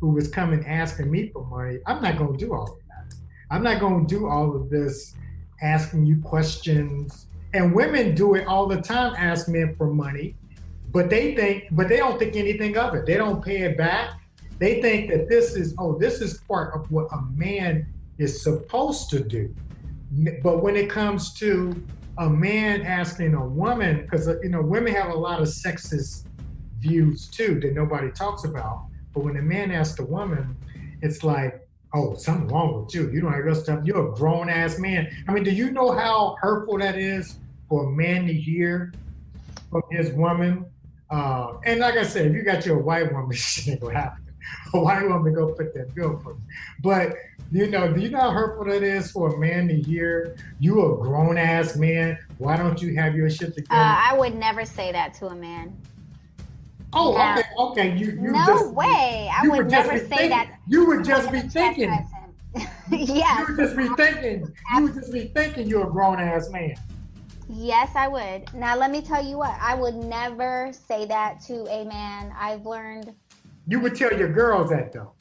who 0.00 0.10
was 0.10 0.28
coming 0.28 0.66
asking 0.66 1.10
me 1.10 1.30
for 1.30 1.44
money, 1.46 1.78
I'm 1.86 2.02
not 2.02 2.18
going 2.18 2.36
to 2.36 2.44
do 2.44 2.52
all 2.52 2.72
of 2.72 2.78
that. 2.88 3.14
I'm 3.50 3.62
not 3.62 3.80
going 3.80 4.06
to 4.06 4.14
do 4.14 4.28
all 4.28 4.54
of 4.54 4.68
this 4.70 5.14
asking 5.62 6.06
you 6.06 6.20
questions. 6.20 7.26
And 7.54 7.72
women 7.72 8.14
do 8.14 8.34
it 8.34 8.46
all 8.46 8.66
the 8.66 8.82
time, 8.82 9.14
ask 9.16 9.48
men 9.48 9.76
for 9.76 9.86
money, 9.86 10.34
but 10.94 11.10
they 11.10 11.34
think, 11.34 11.64
but 11.72 11.88
they 11.88 11.96
don't 11.96 12.20
think 12.20 12.36
anything 12.36 12.78
of 12.78 12.94
it. 12.94 13.04
They 13.04 13.16
don't 13.16 13.44
pay 13.44 13.62
it 13.62 13.76
back. 13.76 14.20
They 14.60 14.80
think 14.80 15.10
that 15.10 15.28
this 15.28 15.56
is, 15.56 15.74
oh, 15.76 15.98
this 15.98 16.20
is 16.20 16.38
part 16.48 16.72
of 16.72 16.88
what 16.90 17.08
a 17.12 17.20
man 17.34 17.92
is 18.16 18.40
supposed 18.40 19.10
to 19.10 19.18
do. 19.18 19.52
But 20.40 20.62
when 20.62 20.76
it 20.76 20.88
comes 20.88 21.34
to 21.34 21.74
a 22.18 22.30
man 22.30 22.82
asking 22.82 23.34
a 23.34 23.44
woman, 23.44 24.02
because 24.02 24.28
you 24.44 24.50
know 24.50 24.62
women 24.62 24.94
have 24.94 25.10
a 25.10 25.18
lot 25.18 25.40
of 25.40 25.48
sexist 25.48 26.26
views 26.78 27.26
too 27.26 27.58
that 27.58 27.74
nobody 27.74 28.12
talks 28.12 28.44
about. 28.44 28.86
But 29.12 29.24
when 29.24 29.36
a 29.36 29.42
man 29.42 29.72
asks 29.72 29.98
a 29.98 30.04
woman, 30.04 30.56
it's 31.02 31.24
like, 31.24 31.66
oh, 31.92 32.14
something 32.14 32.46
wrong 32.46 32.84
with 32.84 32.94
you. 32.94 33.10
You 33.10 33.20
don't 33.20 33.32
have 33.32 33.44
your 33.44 33.56
stuff. 33.56 33.80
You're 33.84 34.12
a 34.12 34.14
grown 34.14 34.48
ass 34.48 34.78
man. 34.78 35.08
I 35.26 35.32
mean, 35.32 35.42
do 35.42 35.50
you 35.50 35.72
know 35.72 35.90
how 35.90 36.36
hurtful 36.40 36.78
that 36.78 36.96
is 36.96 37.38
for 37.68 37.86
a 37.86 37.90
man 37.90 38.28
to 38.28 38.32
hear 38.32 38.92
from 39.70 39.82
his 39.90 40.12
woman? 40.12 40.66
Uh, 41.10 41.58
and 41.64 41.80
like 41.80 41.96
I 41.96 42.02
said, 42.02 42.26
if 42.26 42.34
you 42.34 42.42
got 42.42 42.64
your 42.66 42.78
white 42.78 43.12
woman, 43.12 43.32
shit 43.36 43.68
ain't 43.68 43.80
gonna 43.80 43.94
happen. 43.94 44.24
A 44.74 44.78
white 44.78 45.08
woman 45.08 45.32
go 45.32 45.52
put 45.52 45.72
that 45.74 45.94
bill 45.94 46.18
for 46.18 46.32
you. 46.32 46.40
But 46.82 47.14
you 47.50 47.68
know, 47.68 47.92
do 47.92 48.00
you 48.00 48.10
know 48.10 48.20
how 48.20 48.30
hurtful 48.30 48.64
that 48.66 48.82
is 48.82 49.10
for 49.10 49.34
a 49.34 49.38
man 49.38 49.68
to 49.68 49.74
hear 49.74 50.36
you 50.58 50.84
a 50.84 50.96
grown 50.98 51.38
ass 51.38 51.76
man? 51.76 52.18
Why 52.38 52.56
don't 52.56 52.80
you 52.82 52.94
have 52.96 53.14
your 53.14 53.30
shit 53.30 53.54
together? 53.54 53.80
Uh, 53.80 53.96
I 54.10 54.16
would 54.18 54.34
never 54.34 54.64
say 54.64 54.92
that 54.92 55.14
to 55.14 55.26
a 55.28 55.34
man. 55.34 55.76
Oh, 56.92 57.14
okay, 57.14 57.42
okay. 57.58 57.96
You, 57.96 58.06
you 58.06 58.32
no 58.32 58.46
just, 58.46 58.72
way. 58.72 59.30
I 59.32 59.46
would, 59.48 59.56
would 59.58 59.70
never 59.70 59.98
say 59.98 60.06
thinking, 60.06 60.30
that. 60.30 60.58
You 60.66 60.86
would 60.86 61.04
just 61.04 61.30
be 61.32 61.40
thinking. 61.40 61.90
yes. 62.90 63.48
You 63.48 63.56
would 63.56 63.56
just 63.56 63.76
be 63.76 63.88
thinking. 63.96 64.54
You 64.74 64.82
would 64.82 64.94
just 64.94 65.12
be 65.12 65.24
thinking 65.26 65.66
you're 65.66 65.88
a 65.88 65.90
grown 65.90 66.20
ass 66.20 66.50
man. 66.50 66.76
Yes, 67.48 67.90
I 67.94 68.08
would. 68.08 68.52
Now 68.54 68.76
let 68.76 68.90
me 68.90 69.02
tell 69.02 69.24
you 69.24 69.38
what. 69.38 69.56
I 69.60 69.74
would 69.74 69.94
never 69.94 70.72
say 70.72 71.04
that 71.06 71.40
to 71.46 71.66
a 71.66 71.84
man. 71.84 72.34
I've 72.38 72.66
learned. 72.66 73.14
You 73.66 73.80
would 73.80 73.94
tell 73.94 74.12
your 74.12 74.32
girls 74.32 74.70
that 74.70 74.92
though. 74.92 75.12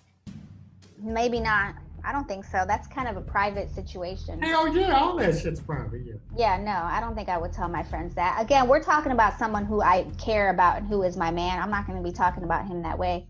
Maybe 0.97 1.39
not. 1.39 1.75
I 2.05 2.11
don't 2.11 2.27
think 2.27 2.43
so. 2.43 2.65
That's 2.67 2.87
kind 2.87 3.07
of 3.07 3.15
a 3.15 3.21
private 3.21 3.73
situation. 3.73 4.41
Hell 4.41 4.67
yeah, 4.75 4.93
all 4.93 5.15
that 5.17 5.39
shit's 5.39 5.61
private. 5.61 6.01
Yeah. 6.05 6.13
Yeah, 6.35 6.57
no, 6.57 6.71
I 6.71 6.99
don't 6.99 7.15
think 7.15 7.29
I 7.29 7.37
would 7.37 7.53
tell 7.53 7.69
my 7.69 7.83
friends 7.83 8.13
that. 8.15 8.41
Again, 8.41 8.67
we're 8.67 8.83
talking 8.83 9.13
about 9.13 9.39
someone 9.39 9.65
who 9.65 9.81
I 9.81 10.05
care 10.17 10.49
about 10.49 10.77
and 10.77 10.87
who 10.87 11.03
is 11.03 11.15
my 11.15 11.31
man. 11.31 11.61
I'm 11.61 11.71
not 11.71 11.87
going 11.87 12.01
to 12.01 12.03
be 12.03 12.13
talking 12.13 12.43
about 12.43 12.67
him 12.67 12.81
that 12.83 12.97
way. 12.97 13.27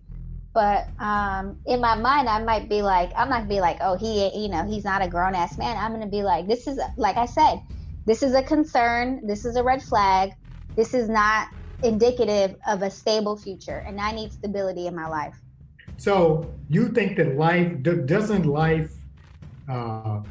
But 0.53 0.88
um, 0.99 1.58
in 1.65 1.82
my 1.82 1.95
mind, 1.95 2.29
I 2.29 2.41
might 2.43 2.69
be 2.69 2.84
like, 2.84 3.12
I'm 3.15 3.27
not 3.27 3.39
gonna 3.39 3.49
be 3.49 3.60
like, 3.60 3.77
oh, 3.82 3.95
he, 3.95 4.29
you 4.39 4.49
know, 4.49 4.63
he's 4.63 4.84
not 4.84 5.01
a 5.01 5.08
grown 5.08 5.34
ass 5.34 5.58
man. 5.58 5.75
I'm 5.77 5.91
gonna 5.91 6.06
be 6.06 6.21
like, 6.21 6.47
this 6.47 6.67
is, 6.67 6.79
like 6.95 7.17
I 7.17 7.25
said, 7.25 7.60
this 8.05 8.23
is 8.23 8.33
a 8.33 8.43
concern. 8.43 9.25
This 9.25 9.45
is 9.45 9.55
a 9.55 9.63
red 9.63 9.81
flag. 9.81 10.31
This 10.75 10.93
is 10.93 11.09
not 11.09 11.47
indicative 11.83 12.55
of 12.67 12.81
a 12.81 12.89
stable 12.89 13.37
future, 13.37 13.83
and 13.87 13.99
I 13.99 14.11
need 14.11 14.31
stability 14.31 14.87
in 14.87 14.95
my 14.95 15.07
life. 15.07 15.39
So 15.97 16.55
you 16.69 16.89
think 16.89 17.17
that 17.17 17.37
life 17.37 17.81
doesn't 18.05 18.45
life 18.45 18.91
uh, 19.69 20.21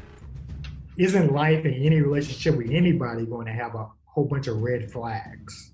isn't 0.97 1.33
life 1.33 1.65
in 1.65 1.73
any 1.73 2.01
relationship 2.01 2.55
with 2.55 2.69
anybody 2.69 3.25
going 3.25 3.47
to 3.47 3.53
have 3.53 3.75
a 3.75 3.87
whole 4.05 4.25
bunch 4.25 4.47
of 4.47 4.61
red 4.61 4.91
flags? 4.91 5.71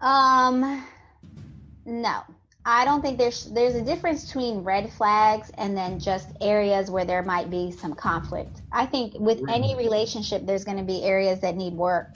Um, 0.00 0.84
no. 1.86 2.22
I 2.64 2.84
don't 2.84 3.02
think 3.02 3.18
there's 3.18 3.44
there's 3.46 3.74
a 3.74 3.82
difference 3.82 4.26
between 4.26 4.62
red 4.62 4.92
flags 4.92 5.50
and 5.58 5.76
then 5.76 5.98
just 5.98 6.28
areas 6.40 6.90
where 6.90 7.04
there 7.04 7.22
might 7.22 7.50
be 7.50 7.72
some 7.72 7.94
conflict. 7.94 8.62
I 8.72 8.86
think 8.86 9.14
with 9.18 9.42
any 9.48 9.74
relationship 9.76 10.46
there's 10.46 10.64
going 10.64 10.78
to 10.78 10.84
be 10.84 11.02
areas 11.02 11.40
that 11.40 11.56
need 11.56 11.74
work 11.74 12.06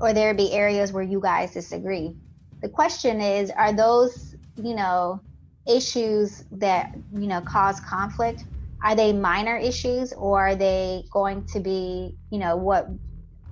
or 0.00 0.14
there 0.14 0.32
be 0.32 0.52
areas 0.52 0.92
where 0.92 1.02
you 1.02 1.20
guys 1.20 1.52
disagree. 1.52 2.16
The 2.62 2.70
question 2.70 3.20
is 3.20 3.50
are 3.50 3.74
those, 3.74 4.34
you 4.56 4.74
know, 4.74 5.20
issues 5.68 6.44
that, 6.52 6.92
you 7.12 7.26
know, 7.26 7.42
cause 7.42 7.78
conflict 7.80 8.44
are 8.82 8.96
they 8.96 9.12
minor 9.12 9.56
issues 9.56 10.12
or 10.14 10.48
are 10.48 10.54
they 10.56 11.04
going 11.12 11.44
to 11.52 11.60
be, 11.60 12.16
you 12.30 12.38
know, 12.38 12.56
what 12.56 12.88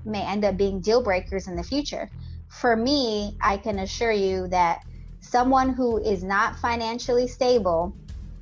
may 0.05 0.23
end 0.23 0.45
up 0.45 0.57
being 0.57 0.81
deal 0.81 1.03
breakers 1.03 1.47
in 1.47 1.57
the 1.57 1.63
future? 1.63 2.11
For 2.49 2.75
me, 2.75 3.37
I 3.43 3.59
can 3.59 3.79
assure 3.79 4.13
you 4.13 4.49
that 4.49 4.81
someone 5.29 5.71
who 5.71 5.99
is 5.99 6.25
not 6.25 6.59
financially 6.59 7.29
stable, 7.29 7.95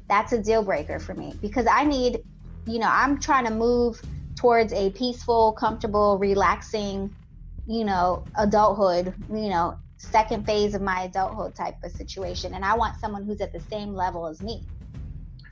that's 0.08 0.32
a 0.32 0.38
deal 0.38 0.62
breaker 0.62 1.00
for 1.00 1.14
me 1.14 1.34
because 1.42 1.66
I 1.66 1.84
need, 1.84 2.22
you 2.66 2.78
know, 2.78 2.88
I'm 2.88 3.18
trying 3.18 3.44
to 3.46 3.50
move 3.50 4.00
towards 4.36 4.72
a 4.72 4.90
peaceful, 4.90 5.52
comfortable, 5.52 6.16
relaxing, 6.18 7.14
you 7.66 7.84
know, 7.84 8.24
adulthood, 8.36 9.12
you 9.30 9.48
know, 9.48 9.76
second 9.96 10.46
phase 10.46 10.74
of 10.74 10.82
my 10.82 11.02
adulthood 11.02 11.54
type 11.56 11.74
of 11.82 11.90
situation. 11.90 12.54
And 12.54 12.64
I 12.64 12.76
want 12.76 13.00
someone 13.00 13.24
who's 13.24 13.40
at 13.40 13.52
the 13.52 13.60
same 13.60 13.94
level 13.94 14.26
as 14.26 14.40
me. 14.40 14.62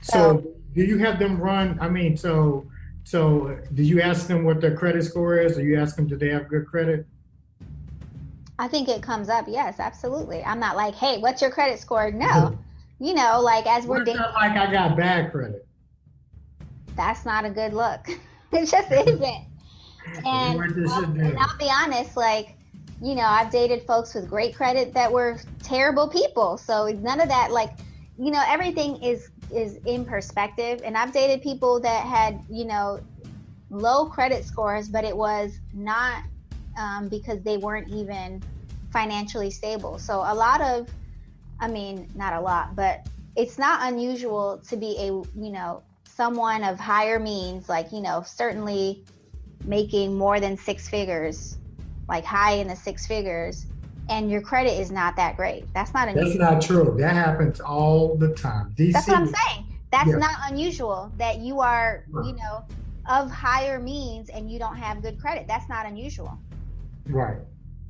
So, 0.02 0.12
so 0.12 0.52
do 0.74 0.84
you 0.84 0.98
have 0.98 1.18
them 1.18 1.40
run? 1.40 1.78
I 1.80 1.88
mean, 1.88 2.16
so 2.16 2.66
so 3.02 3.58
do 3.74 3.82
you 3.82 4.00
ask 4.00 4.28
them 4.28 4.44
what 4.44 4.60
their 4.60 4.76
credit 4.76 5.02
score 5.02 5.38
is, 5.38 5.58
or 5.58 5.62
you 5.62 5.80
ask 5.80 5.96
them 5.96 6.06
do 6.06 6.16
they 6.16 6.28
have 6.28 6.48
good 6.48 6.66
credit? 6.66 7.06
I 8.58 8.68
think 8.68 8.88
it 8.88 9.02
comes 9.02 9.28
up. 9.28 9.46
Yes, 9.48 9.80
absolutely. 9.80 10.42
I'm 10.44 10.60
not 10.60 10.76
like, 10.76 10.94
hey, 10.94 11.18
what's 11.18 11.42
your 11.42 11.50
credit 11.50 11.80
score? 11.80 12.10
No, 12.10 12.56
you 13.00 13.14
know, 13.14 13.40
like 13.40 13.66
as 13.66 13.86
we're 13.86 14.04
dating. 14.04 14.20
like 14.20 14.52
I 14.56 14.70
got 14.70 14.96
bad 14.96 15.32
credit. 15.32 15.66
That's 16.96 17.24
not 17.24 17.44
a 17.44 17.50
good 17.50 17.74
look. 17.74 18.06
it 18.52 18.66
just 18.68 18.92
isn't. 18.92 19.46
And, 20.24 20.58
well, 20.86 21.04
and 21.04 21.38
I'll 21.38 21.58
be 21.58 21.70
honest, 21.70 22.16
like, 22.16 22.56
you 23.02 23.14
know, 23.14 23.24
I've 23.24 23.50
dated 23.50 23.82
folks 23.82 24.14
with 24.14 24.28
great 24.28 24.54
credit 24.54 24.94
that 24.94 25.10
were 25.10 25.38
terrible 25.62 26.08
people. 26.08 26.56
So 26.56 26.86
none 26.86 27.20
of 27.20 27.28
that, 27.28 27.50
like, 27.50 27.72
you 28.18 28.30
know, 28.30 28.42
everything 28.46 29.02
is 29.02 29.30
is 29.52 29.76
in 29.84 30.04
perspective. 30.04 30.80
And 30.84 30.96
I've 30.96 31.12
dated 31.12 31.42
people 31.42 31.80
that 31.80 32.06
had, 32.06 32.40
you 32.48 32.64
know, 32.64 33.00
low 33.70 34.06
credit 34.06 34.44
scores, 34.44 34.88
but 34.88 35.04
it 35.04 35.16
was 35.16 35.58
not 35.72 36.22
um, 36.76 37.08
because 37.08 37.42
they 37.42 37.56
weren't 37.56 37.88
even 37.88 38.42
financially 38.92 39.50
stable. 39.50 39.98
So 39.98 40.18
a 40.18 40.34
lot 40.34 40.60
of, 40.60 40.88
I 41.60 41.68
mean, 41.68 42.08
not 42.14 42.34
a 42.34 42.40
lot, 42.40 42.76
but 42.76 43.06
it's 43.36 43.58
not 43.58 43.92
unusual 43.92 44.62
to 44.68 44.76
be 44.76 44.96
a, 44.98 45.06
you 45.06 45.50
know, 45.50 45.82
someone 46.04 46.62
of 46.62 46.78
higher 46.78 47.18
means, 47.18 47.68
like, 47.68 47.92
you 47.92 48.00
know, 48.00 48.22
certainly 48.24 49.04
making 49.64 50.16
more 50.16 50.40
than 50.40 50.56
six 50.56 50.88
figures, 50.88 51.58
like 52.08 52.24
high 52.24 52.52
in 52.52 52.68
the 52.68 52.76
six 52.76 53.06
figures, 53.06 53.66
and 54.08 54.30
your 54.30 54.40
credit 54.40 54.78
is 54.78 54.90
not 54.90 55.16
that 55.16 55.36
great. 55.36 55.64
That's 55.74 55.94
not 55.94 56.08
unusual. 56.08 56.38
That's 56.38 56.68
not 56.68 56.76
true. 56.76 56.96
That 56.98 57.14
happens 57.14 57.60
all 57.60 58.16
the 58.16 58.34
time. 58.34 58.74
DC, 58.76 58.92
That's 58.92 59.08
what 59.08 59.16
I'm 59.16 59.26
saying. 59.26 59.66
That's 59.90 60.10
yeah. 60.10 60.16
not 60.16 60.36
unusual 60.50 61.12
that 61.16 61.38
you 61.38 61.60
are, 61.60 62.04
you 62.24 62.32
know, 62.32 62.64
of 63.08 63.30
higher 63.30 63.78
means 63.78 64.28
and 64.28 64.50
you 64.50 64.58
don't 64.58 64.76
have 64.76 65.02
good 65.02 65.20
credit. 65.20 65.46
That's 65.46 65.68
not 65.68 65.86
unusual. 65.86 66.38
Right. 67.06 67.38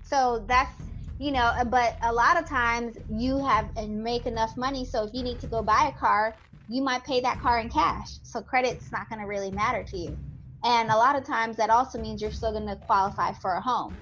So 0.03 0.45
that's 0.49 0.73
you 1.19 1.31
know, 1.31 1.53
but 1.71 1.97
a 2.03 2.13
lot 2.13 2.39
of 2.39 2.49
times 2.49 2.97
you 3.09 3.45
have 3.47 3.71
and 3.77 4.03
make 4.03 4.27
enough 4.27 4.57
money. 4.57 4.85
So 4.85 5.05
if 5.05 5.11
you 5.15 5.23
need 5.23 5.39
to 5.41 5.47
go 5.47 5.63
buy 5.63 5.91
a 5.95 5.99
car, 5.99 6.35
you 6.69 6.83
might 6.83 7.05
pay 7.05 7.21
that 7.21 7.41
car 7.41 7.61
in 7.61 7.69
cash. 7.69 8.19
So 8.25 8.43
credit's 8.43 8.91
not 8.91 9.09
going 9.09 9.21
to 9.21 9.27
really 9.27 9.51
matter 9.51 9.85
to 9.85 9.97
you. 9.97 10.19
And 10.65 10.91
a 10.91 10.97
lot 10.97 11.17
of 11.17 11.25
times 11.25 11.57
that 11.59 11.71
also 11.71 12.01
means 12.01 12.21
you're 12.21 12.31
still 12.31 12.53
going 12.53 12.67
to 12.67 12.77
qualify 12.77 13.33
for 13.33 13.55
a 13.55 13.61
home. 13.61 13.99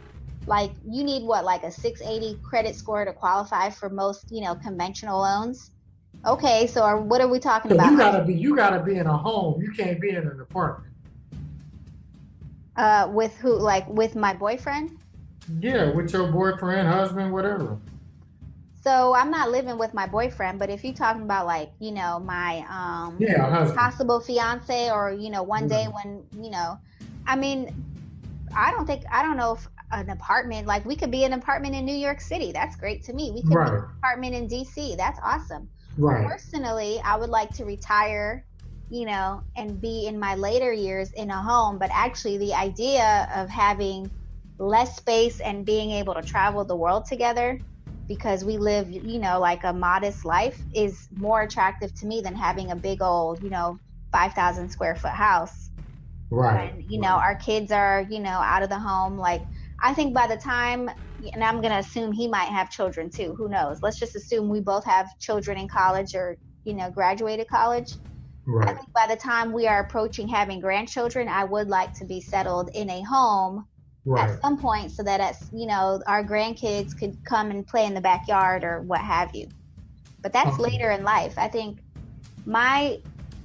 Like 0.47 0.73
you 0.89 1.05
need 1.05 1.25
what, 1.25 1.45
like 1.45 1.65
a 1.65 1.71
680 1.71 2.41
credit 2.43 2.77
score 2.77 3.05
to 3.05 3.13
qualify 3.13 3.71
for 3.71 3.91
most, 3.91 4.27
you 4.31 4.43
know, 4.43 4.55
conventional 4.55 5.21
loans. 5.21 5.71
Okay, 6.27 6.67
so 6.67 6.83
are, 6.83 7.01
what 7.01 7.21
are 7.21 7.29
we 7.29 7.41
talking 7.41 7.71
so 7.71 7.77
about? 7.77 7.93
You 7.93 7.99
gotta 7.99 8.25
be, 8.25 8.35
you 8.35 8.57
gotta 8.57 8.83
be 8.83 8.97
in 8.97 9.07
a 9.07 9.17
home. 9.17 9.61
You 9.61 9.73
can't 9.73 10.01
be 10.01 10.11
in 10.11 10.17
an 10.17 10.41
apartment. 10.41 10.95
Uh, 12.77 13.09
with 13.13 13.37
who? 13.37 13.59
Like 13.59 13.89
with 13.89 14.15
my 14.17 14.35
boyfriend? 14.35 14.91
Yeah, 15.61 15.91
with 15.91 16.13
your 16.13 16.29
boyfriend, 16.29 16.89
husband, 16.89 17.33
whatever. 17.33 17.79
So 18.83 19.15
I'm 19.15 19.31
not 19.31 19.51
living 19.51 19.79
with 19.79 19.95
my 19.95 20.07
boyfriend, 20.07 20.59
but 20.59 20.69
if 20.69 20.83
you're 20.83 20.95
talking 20.95 21.23
about 21.23 21.47
like, 21.47 21.71
you 21.79 21.93
know, 21.93 22.19
my 22.19 22.67
um 22.69 23.17
yeah, 23.21 23.73
possible 23.75 24.21
fiance 24.21 24.91
or, 24.91 25.13
you 25.13 25.31
know, 25.31 25.43
one 25.45 25.69
day 25.69 25.87
when, 25.87 26.25
you 26.43 26.51
know, 26.51 26.79
I 27.27 27.37
mean, 27.37 27.73
I 28.57 28.73
don't 28.73 28.87
think 28.87 29.05
I 29.11 29.23
don't 29.23 29.37
know 29.37 29.55
if 29.55 29.69
an 29.93 30.11
apartment 30.11 30.67
like 30.67 30.85
we 30.85 30.97
could 30.97 31.11
be 31.11 31.25
an 31.25 31.33
apartment 31.33 31.77
in 31.77 31.85
New 31.85 31.95
York 31.95 32.21
City. 32.21 32.51
That's 32.51 32.75
great 32.77 33.05
to 33.05 33.13
me. 33.13 33.31
We 33.31 33.43
could 33.43 33.55
right. 33.55 33.71
be 33.71 33.77
an 33.77 33.85
apartment 33.99 34.35
in 34.35 34.49
DC. 34.49 34.97
That's 34.97 35.21
awesome. 35.23 35.69
Right. 35.97 36.27
Personally, 36.27 37.01
I 37.05 37.17
would 37.17 37.31
like 37.31 37.53
to 37.55 37.65
retire, 37.65 38.45
you 38.91 39.07
know, 39.07 39.43
and 39.57 39.81
be 39.81 40.07
in 40.07 40.19
my 40.19 40.35
later 40.35 40.73
years 40.73 41.13
in 41.13 41.31
a 41.31 41.41
home, 41.41 41.79
but 41.79 41.91
actually 41.93 42.39
the 42.39 42.55
idea 42.55 43.29
of 43.35 43.49
having 43.49 44.11
less 44.59 44.97
space 44.97 45.41
and 45.41 45.67
being 45.67 45.91
able 45.91 46.15
to 46.15 46.23
travel 46.23 46.65
the 46.65 46.77
world 46.77 47.05
together 47.09 47.61
because 48.09 48.45
we 48.45 48.59
live, 48.59 48.91
you 48.91 49.19
know, 49.21 49.41
like 49.41 49.65
a 49.65 49.73
modest 49.73 50.25
life 50.25 50.59
is 50.75 51.07
more 51.17 51.43
attractive 51.43 51.95
to 51.95 52.07
me 52.07 52.21
than 52.21 52.35
having 52.35 52.71
a 52.71 52.77
big 52.77 53.03
old, 53.03 53.43
you 53.43 53.51
know, 53.51 53.79
5,000 54.13 54.69
square 54.69 54.97
foot 54.97 55.13
house. 55.13 55.71
Right. 56.31 56.73
And, 56.73 56.83
you 56.87 57.01
know, 57.01 57.15
our 57.15 57.37
kids 57.37 57.73
are, 57.73 58.07
you 58.11 58.21
know, 58.21 58.31
out 58.31 58.63
of 58.63 58.69
the 58.69 58.79
home. 58.79 59.19
Like, 59.19 59.43
I 59.83 59.95
think 59.95 60.15
by 60.15 60.27
the 60.27 60.37
time, 60.37 60.89
and 61.33 61.45
I'm 61.45 61.61
going 61.61 61.73
to 61.73 61.79
assume 61.79 62.13
he 62.13 62.29
might 62.29 62.49
have 62.49 62.71
children 62.71 63.11
too. 63.11 63.35
Who 63.37 63.49
knows? 63.49 63.79
Let's 63.83 63.99
just 63.99 64.17
assume 64.17 64.49
we 64.49 64.61
both 64.61 64.85
have 64.85 65.09
children 65.21 65.59
in 65.59 65.69
college 65.69 66.15
or, 66.15 66.37
you 66.65 66.75
know, 66.75 66.91
graduated 66.91 67.49
college. 67.49 67.97
Right. 68.47 68.69
I 68.69 68.75
think 68.75 68.89
by 68.95 69.07
the 69.09 69.17
time 69.17 69.53
we 69.53 69.67
are 69.69 69.81
approaching 69.81 70.29
having 70.29 70.61
grandchildren, 70.61 71.29
I 71.29 71.45
would 71.45 71.69
like 71.69 71.93
to 71.95 72.05
be 72.07 72.21
settled 72.21 72.71
in 72.75 72.91
a 72.91 73.03
home 73.03 73.67
right. 74.05 74.31
at 74.31 74.41
some 74.41 74.59
point 74.59 74.91
so 74.91 75.03
that 75.03 75.21
as 75.21 75.49
you 75.53 75.67
know 75.67 76.03
our 76.07 76.25
grandkids 76.25 76.99
could 76.99 77.17
come 77.25 77.51
and 77.51 77.67
play 77.67 77.87
in 77.87 77.95
the 77.95 78.01
backyard 78.01 78.65
or 78.65 78.81
what 78.83 79.01
have 79.01 79.35
you. 79.35 79.49
But 80.23 80.33
that's 80.33 80.55
okay. 80.55 80.63
later 80.63 80.91
in 80.91 81.05
life. 81.05 81.35
I 81.37 81.49
think 81.49 81.79
my 82.45 82.99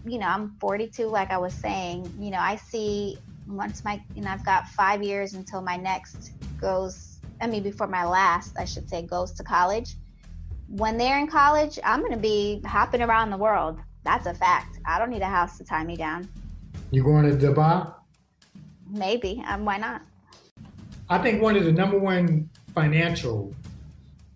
you 0.05 0.17
know 0.17 0.27
i'm 0.27 0.55
42 0.59 1.07
like 1.07 1.31
i 1.31 1.37
was 1.37 1.53
saying. 1.53 2.11
You 2.19 2.31
know 2.31 2.39
i 2.39 2.55
see 2.55 3.17
once 3.47 3.83
my 3.83 4.01
you 4.15 4.21
know 4.21 4.31
i've 4.31 4.45
got 4.45 4.67
five 4.69 5.03
years 5.03 5.33
until 5.33 5.61
my 5.61 5.77
next 5.77 6.31
goes 6.59 7.19
i 7.39 7.47
mean 7.47 7.63
before 7.63 7.87
my 7.87 8.03
last 8.03 8.57
i 8.57 8.65
should 8.65 8.89
say 8.89 9.01
goes 9.01 9.31
to 9.33 9.43
college. 9.43 9.95
When 10.69 10.97
they're 10.97 11.19
in 11.19 11.27
college 11.27 11.79
i'm 11.83 11.99
going 11.99 12.13
to 12.13 12.17
be 12.17 12.61
hopping 12.65 13.01
around 13.01 13.29
the 13.29 13.37
world. 13.37 13.79
That's 14.03 14.25
a 14.25 14.33
fact. 14.33 14.79
I 14.85 14.99
don't 14.99 15.09
need 15.09 15.21
a 15.21 15.25
house 15.25 15.57
to 15.57 15.65
tie 15.65 15.83
me 15.83 15.97
down. 15.97 16.29
You 16.91 17.03
going 17.03 17.25
to 17.29 17.35
dubai? 17.35 17.93
Maybe. 18.89 19.43
Um, 19.45 19.65
why 19.65 19.77
not 19.77 20.01
I 21.09 21.17
think 21.19 21.41
one 21.41 21.55
of 21.55 21.63
the 21.63 21.71
number 21.71 21.97
one 21.97 22.49
financial 22.73 23.53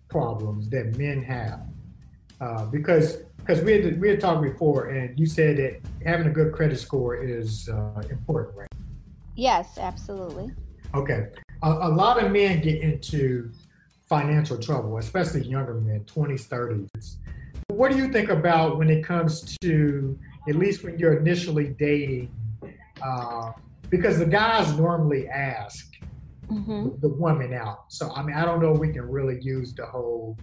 problems 0.08 0.68
that 0.70 0.96
men 0.96 1.22
have, 1.22 1.60
uh, 2.40 2.64
because 2.66 3.18
because 3.38 3.60
we 3.62 3.72
had 3.72 4.00
we 4.00 4.08
had 4.08 4.20
talked 4.20 4.42
before, 4.42 4.86
and 4.86 5.18
you 5.18 5.26
said 5.26 5.58
that 5.58 5.80
having 6.04 6.26
a 6.26 6.30
good 6.30 6.52
credit 6.52 6.78
score 6.78 7.16
is 7.16 7.68
uh, 7.68 8.02
important, 8.10 8.56
right? 8.56 8.68
Yes, 9.34 9.78
absolutely. 9.78 10.50
Okay, 10.94 11.28
a, 11.62 11.70
a, 11.70 11.88
lot 11.88 12.22
of 12.22 12.30
men 12.32 12.60
get 12.60 12.80
into 12.82 13.50
financial 14.08 14.58
trouble, 14.58 14.98
especially 14.98 15.42
younger 15.42 15.74
men, 15.74 16.04
20s, 16.04 16.46
30s. 16.46 17.16
What 17.68 17.90
do 17.90 17.96
you 17.96 18.12
think 18.12 18.28
about 18.28 18.76
when 18.76 18.90
it 18.90 19.02
comes 19.02 19.56
to, 19.62 20.18
at 20.48 20.54
least 20.54 20.84
when 20.84 20.98
you're 20.98 21.14
initially 21.14 21.68
dating, 21.78 22.30
uh, 23.00 23.52
because 23.88 24.18
the 24.18 24.26
guys 24.26 24.76
normally 24.76 25.28
ask, 25.28 25.92
mm-hmm. 26.52 27.00
the 27.00 27.08
woman 27.08 27.54
out. 27.54 27.84
So 27.88 28.10
I 28.12 28.22
mean, 28.22 28.36
I 28.36 28.44
don't 28.44 28.60
know 28.60 28.72
if 28.72 28.78
we 28.78 28.92
can 28.92 29.08
really 29.08 29.40
use 29.40 29.74
the 29.74 29.86
whole 29.86 30.36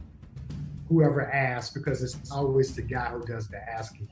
whoever 0.87 1.31
asks 1.31 1.73
because 1.73 2.01
it's 2.01 2.31
always 2.31 2.75
the 2.75 2.81
guy 2.81 3.09
who 3.09 3.25
does 3.25 3.47
the 3.47 3.57
asking. 3.57 4.07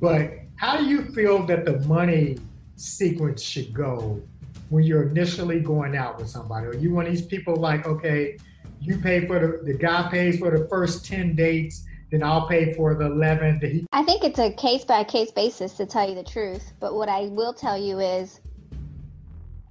But 0.00 0.32
how 0.56 0.76
do 0.76 0.84
you 0.84 1.02
feel 1.12 1.44
that 1.46 1.64
the 1.64 1.80
money 1.80 2.38
sequence 2.76 3.42
should 3.42 3.74
go 3.74 4.22
when 4.70 4.84
you're 4.84 5.08
initially 5.08 5.60
going 5.60 5.96
out 5.96 6.18
with 6.18 6.28
somebody? 6.28 6.66
Are 6.66 6.76
you 6.76 6.92
one 6.94 7.06
of 7.06 7.12
these 7.12 7.26
people 7.26 7.56
like, 7.56 7.86
okay, 7.86 8.38
you 8.80 8.98
pay 8.98 9.26
for 9.26 9.38
the 9.38 9.64
the 9.64 9.74
guy 9.74 10.08
pays 10.10 10.38
for 10.38 10.56
the 10.56 10.66
first 10.68 11.04
10 11.06 11.34
dates 11.34 11.84
then 12.12 12.22
I'll 12.22 12.46
pay 12.46 12.74
for 12.74 12.94
the 12.94 13.06
11. 13.06 13.86
I 13.90 14.02
think 14.02 14.22
it's 14.22 14.38
a 14.38 14.52
case 14.52 14.84
by 14.84 15.02
case 15.02 15.30
basis 15.30 15.72
to 15.78 15.86
tell 15.86 16.06
you 16.06 16.14
the 16.14 16.22
truth. 16.22 16.74
But 16.78 16.94
what 16.94 17.08
I 17.08 17.22
will 17.28 17.54
tell 17.54 17.78
you 17.78 18.00
is 18.00 18.41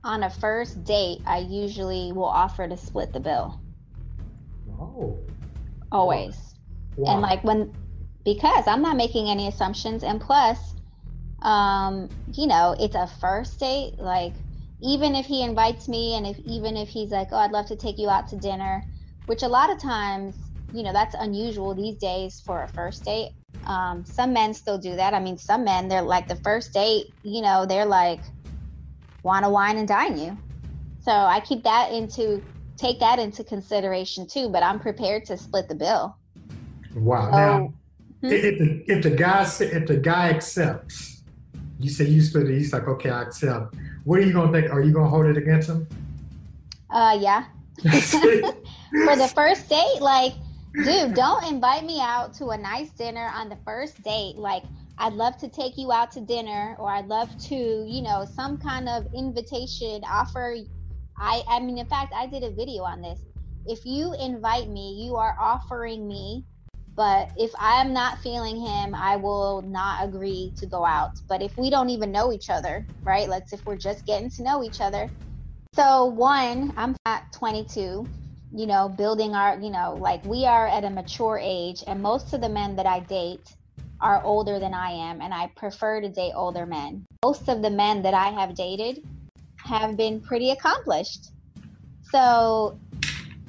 on 0.03 0.23
a 0.23 0.29
first 0.29 0.83
date, 0.83 1.21
I 1.25 1.39
usually 1.39 2.11
will 2.11 2.25
offer 2.25 2.67
to 2.67 2.77
split 2.77 3.13
the 3.13 3.19
bill. 3.19 3.59
Oh. 4.79 5.19
Always. 5.91 6.55
Wow. 6.97 7.13
And 7.13 7.21
like 7.21 7.43
when, 7.43 7.73
because 8.25 8.67
I'm 8.67 8.81
not 8.81 8.97
making 8.97 9.29
any 9.29 9.47
assumptions. 9.47 10.03
And 10.03 10.19
plus, 10.19 10.75
um, 11.41 12.09
you 12.33 12.47
know, 12.47 12.75
it's 12.79 12.95
a 12.95 13.07
first 13.19 13.59
date. 13.59 13.99
Like, 13.99 14.33
even 14.81 15.15
if 15.15 15.25
he 15.25 15.43
invites 15.43 15.87
me 15.87 16.15
and 16.15 16.25
if 16.25 16.39
even 16.39 16.75
if 16.75 16.89
he's 16.89 17.11
like, 17.11 17.27
oh, 17.31 17.37
I'd 17.37 17.51
love 17.51 17.67
to 17.67 17.75
take 17.75 17.99
you 17.99 18.09
out 18.09 18.27
to 18.29 18.35
dinner, 18.37 18.83
which 19.27 19.43
a 19.43 19.47
lot 19.47 19.69
of 19.69 19.79
times, 19.79 20.35
you 20.73 20.83
know, 20.83 20.93
that's 20.93 21.15
unusual 21.19 21.75
these 21.75 21.97
days 21.97 22.41
for 22.43 22.63
a 22.63 22.67
first 22.67 23.05
date. 23.05 23.33
Um, 23.65 24.03
some 24.05 24.33
men 24.33 24.53
still 24.53 24.79
do 24.79 24.95
that. 24.95 25.13
I 25.13 25.19
mean, 25.19 25.37
some 25.37 25.63
men, 25.63 25.87
they're 25.87 26.01
like 26.01 26.27
the 26.27 26.37
first 26.37 26.73
date, 26.73 27.07
you 27.23 27.41
know, 27.41 27.65
they're 27.65 27.85
like, 27.85 28.21
want 29.23 29.45
to 29.45 29.49
wine 29.49 29.77
and 29.77 29.87
dine 29.87 30.17
you. 30.17 30.37
So 31.01 31.11
I 31.11 31.39
keep 31.39 31.63
that 31.63 31.91
into, 31.91 32.43
take 32.77 32.99
that 32.99 33.19
into 33.19 33.43
consideration 33.43 34.27
too, 34.27 34.49
but 34.49 34.63
I'm 34.63 34.79
prepared 34.79 35.25
to 35.25 35.37
split 35.37 35.67
the 35.67 35.75
bill. 35.75 36.15
Wow. 36.95 37.27
Oh. 37.27 37.37
now, 37.37 37.73
Hmm? 38.21 38.27
if 38.27 38.59
the 38.59 38.83
if 38.87 39.03
the 39.03 39.09
guy 39.09 39.41
if 39.41 39.87
the 39.87 39.97
guy 39.97 40.29
accepts, 40.29 41.23
you 41.79 41.89
say 41.89 42.05
you 42.05 42.21
split 42.21 42.49
it. 42.49 42.57
He's 42.57 42.71
like, 42.71 42.87
okay, 42.87 43.09
I 43.09 43.23
accept. 43.23 43.75
What 44.03 44.19
are 44.19 44.23
you 44.23 44.33
gonna 44.33 44.51
think? 44.51 44.71
Are 44.71 44.81
you 44.81 44.93
gonna 44.93 45.09
hold 45.09 45.25
it 45.25 45.37
against 45.37 45.69
him? 45.69 45.87
Uh, 46.89 47.17
yeah. 47.19 47.45
For 47.81 49.15
the 49.15 49.31
first 49.33 49.67
date, 49.69 50.01
like, 50.01 50.33
dude, 50.75 51.15
don't 51.15 51.45
invite 51.45 51.83
me 51.83 51.99
out 51.99 52.33
to 52.35 52.49
a 52.49 52.57
nice 52.57 52.91
dinner 52.91 53.31
on 53.33 53.49
the 53.49 53.57
first 53.65 54.03
date. 54.03 54.35
Like, 54.35 54.63
I'd 55.01 55.13
love 55.13 55.35
to 55.37 55.49
take 55.49 55.79
you 55.79 55.91
out 55.91 56.11
to 56.11 56.21
dinner, 56.21 56.75
or 56.77 56.87
I'd 56.87 57.07
love 57.07 57.35
to, 57.45 57.55
you 57.55 58.03
know, 58.03 58.23
some 58.35 58.59
kind 58.59 58.87
of 58.87 59.07
invitation 59.15 60.03
offer. 60.07 60.55
I, 61.17 61.41
I 61.49 61.59
mean, 61.59 61.79
in 61.79 61.87
fact, 61.87 62.13
I 62.15 62.27
did 62.27 62.43
a 62.43 62.51
video 62.51 62.83
on 62.83 63.01
this. 63.01 63.19
If 63.65 63.83
you 63.83 64.13
invite 64.13 64.69
me, 64.69 65.03
you 65.03 65.15
are 65.15 65.35
offering 65.41 66.07
me, 66.07 66.45
but 66.95 67.31
if 67.35 67.51
I'm 67.57 67.93
not 67.93 68.19
feeling 68.19 68.61
him, 68.61 68.93
I 68.93 69.15
will 69.15 69.63
not 69.63 70.07
agree 70.07 70.53
to 70.57 70.67
go 70.67 70.85
out. 70.85 71.09
But 71.27 71.41
if 71.41 71.57
we 71.57 71.71
don't 71.71 71.89
even 71.89 72.11
know 72.11 72.31
each 72.31 72.51
other, 72.51 72.87
right? 73.03 73.27
Let's 73.27 73.53
if 73.53 73.61
we're 73.65 73.77
just 73.77 74.05
getting 74.05 74.29
to 74.29 74.43
know 74.43 74.63
each 74.63 74.81
other. 74.81 75.09
So 75.73 76.05
one, 76.05 76.73
I'm 76.77 76.95
at 77.07 77.23
22, 77.33 78.07
you 78.51 78.67
know, 78.67 78.87
building 78.87 79.33
our, 79.33 79.59
you 79.59 79.71
know, 79.71 79.97
like 79.99 80.23
we 80.25 80.45
are 80.45 80.67
at 80.67 80.83
a 80.83 80.91
mature 80.91 81.39
age, 81.41 81.83
and 81.87 82.03
most 82.03 82.33
of 82.33 82.41
the 82.41 82.49
men 82.49 82.75
that 82.75 82.85
I 82.85 82.99
date 82.99 83.49
are 84.01 84.23
older 84.23 84.59
than 84.59 84.73
I 84.73 84.91
am, 84.91 85.21
and 85.21 85.33
I 85.33 85.47
prefer 85.55 86.01
to 86.01 86.09
date 86.09 86.33
older 86.35 86.65
men. 86.65 87.05
Most 87.23 87.47
of 87.47 87.61
the 87.61 87.69
men 87.69 88.01
that 88.01 88.13
I 88.13 88.29
have 88.29 88.55
dated 88.55 89.03
have 89.57 89.95
been 89.95 90.19
pretty 90.19 90.51
accomplished. 90.51 91.31
So 92.11 92.79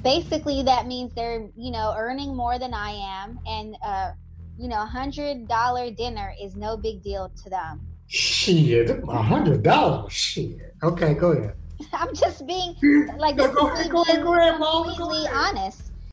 basically, 0.03 0.62
that 0.65 0.87
means 0.87 1.12
they're, 1.15 1.49
you 1.57 1.71
know, 1.71 1.95
earning 1.97 2.37
more 2.37 2.59
than 2.59 2.75
I 2.75 2.91
am, 2.91 3.41
and, 3.47 3.77
uh, 3.85 4.12
you 4.59 4.69
know, 4.69 4.83
a 4.83 4.87
hundred 4.87 5.49
dollar 5.49 5.91
dinner 5.91 6.33
is 6.41 6.55
no 6.55 6.77
big 6.77 7.03
deal 7.03 7.33
to 7.43 7.51
them. 7.51 7.81
Shit, 8.09 8.91
a 8.91 9.23
hundred 9.23 9.62
dollars. 9.62 10.12
Shit. 10.12 10.75
Okay, 10.83 11.15
go 11.15 11.33
ahead. 11.33 11.55
I'm 11.95 12.15
just 12.15 12.47
being 12.47 12.75
like 13.17 13.37
Go- 13.38 13.53
go 13.53 13.69
ahead, 13.69 13.91
go 13.91 14.03
ahead, 14.03 14.17
being 14.17 14.25
go 14.25 14.35
ahead, 14.35 14.61
Mom, 14.61 14.85
go 14.85 14.95
completely 14.95 15.27
ahead. 15.27 15.57
honest. 15.57 15.91